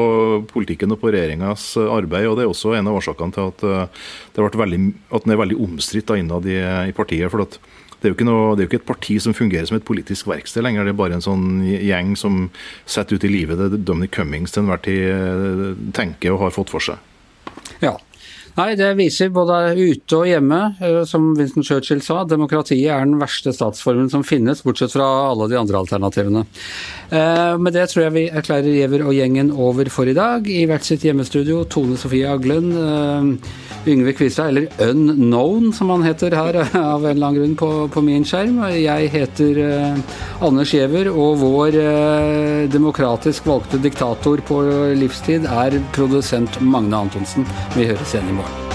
politikken 0.52 0.94
og 0.94 1.00
på 1.02 1.10
regjeringas 1.12 1.74
arbeid. 1.80 2.28
og 2.28 2.38
Det 2.38 2.44
er 2.44 2.52
også 2.52 2.76
en 2.76 2.88
av 2.88 3.00
årsakene 3.00 3.36
til 3.36 3.50
at, 3.50 3.64
det 3.64 4.40
har 4.40 4.48
vært 4.48 4.62
veldig, 4.62 4.80
at 5.12 5.26
den 5.26 5.34
er 5.34 5.42
veldig 5.42 5.58
omstridt 5.64 6.12
innad 6.16 6.48
i, 6.48 6.56
i 6.88 6.96
partiet. 6.96 7.28
for 7.32 7.44
at 7.44 7.58
det 8.02 8.12
er, 8.12 8.24
noe, 8.26 8.54
det 8.54 8.62
er, 8.62 8.66
jo 8.66 8.70
ikke 8.70 8.80
et 8.82 8.88
parti 8.88 9.18
som 9.22 9.34
fungerer 9.34 9.66
som 9.66 9.78
et 9.78 9.86
politisk 9.86 10.28
verksted 10.30 10.62
lenger. 10.62 10.86
Det 10.86 10.94
er 10.94 11.00
bare 11.00 11.18
en 11.18 11.24
sånn 11.24 11.46
gjeng 11.66 12.14
som 12.18 12.44
setter 12.86 13.18
ut 13.18 13.26
i 13.26 13.32
livet 13.32 13.58
det 13.58 13.82
Dominic 13.82 14.14
Cummings 14.14 14.54
til 14.54 14.64
enhver 14.64 14.82
tid 14.84 15.02
eh, 15.10 15.64
tenker 15.96 16.36
og 16.36 16.46
har 16.46 16.54
fått 16.54 16.70
for 16.74 16.84
seg. 16.84 17.02
Ja, 17.82 17.96
Nei, 18.58 18.72
det 18.74 18.88
viser 18.98 19.28
både 19.30 19.58
ute 19.78 20.16
og 20.18 20.26
hjemme, 20.26 20.58
eh, 20.82 21.02
som 21.06 21.28
Winston 21.38 21.62
Churchill 21.62 22.00
sa, 22.02 22.24
demokratiet 22.26 22.90
er 22.90 23.04
den 23.04 23.20
verste 23.20 23.52
statsformen 23.54 24.08
som 24.10 24.24
finnes, 24.26 24.64
bortsett 24.66 24.96
fra 24.96 25.06
alle 25.28 25.46
de 25.52 25.58
andre 25.60 25.78
alternativene. 25.78 26.42
Eh, 27.06 27.54
med 27.62 27.76
det 27.76 27.86
tror 27.92 28.08
jeg 28.08 28.16
vi 28.16 28.24
erklærer 28.26 28.74
Giæver 28.74 29.06
og 29.06 29.14
gjengen 29.14 29.52
over 29.54 29.90
for 29.94 30.10
i 30.10 30.16
dag. 30.16 30.48
I 30.50 30.66
hvert 30.66 30.86
sitt 30.88 31.06
hjemmestudio 31.06 31.62
Tone 31.70 32.00
Sofie 32.00 32.26
Aglen, 32.26 33.38
Yngve 33.86 34.12
Kvistad, 34.12 34.48
eller 34.48 34.68
Unknown 34.90 35.72
som 35.72 35.90
han 35.90 36.02
heter 36.02 36.34
her 36.36 36.60
av 36.78 37.04
en 37.04 37.10
eller 37.10 37.26
annen 37.26 37.40
grunn 37.40 37.56
på, 37.56 37.70
på 37.94 38.04
min 38.04 38.26
skjerm. 38.26 38.60
Jeg 38.74 39.10
heter 39.14 39.60
Anders 40.44 40.74
Giæver, 40.74 41.10
og 41.12 41.38
vår 41.42 41.80
demokratisk 42.72 43.46
valgte 43.48 43.80
diktator 43.82 44.42
på 44.48 44.62
livstid 44.98 45.48
er 45.48 45.80
produsent 45.96 46.60
Magne 46.60 47.04
Antonsen. 47.06 47.46
Vi 47.76 47.88
høres 47.90 48.14
igjen 48.16 48.34
i 48.34 48.40
morgen. 48.40 48.67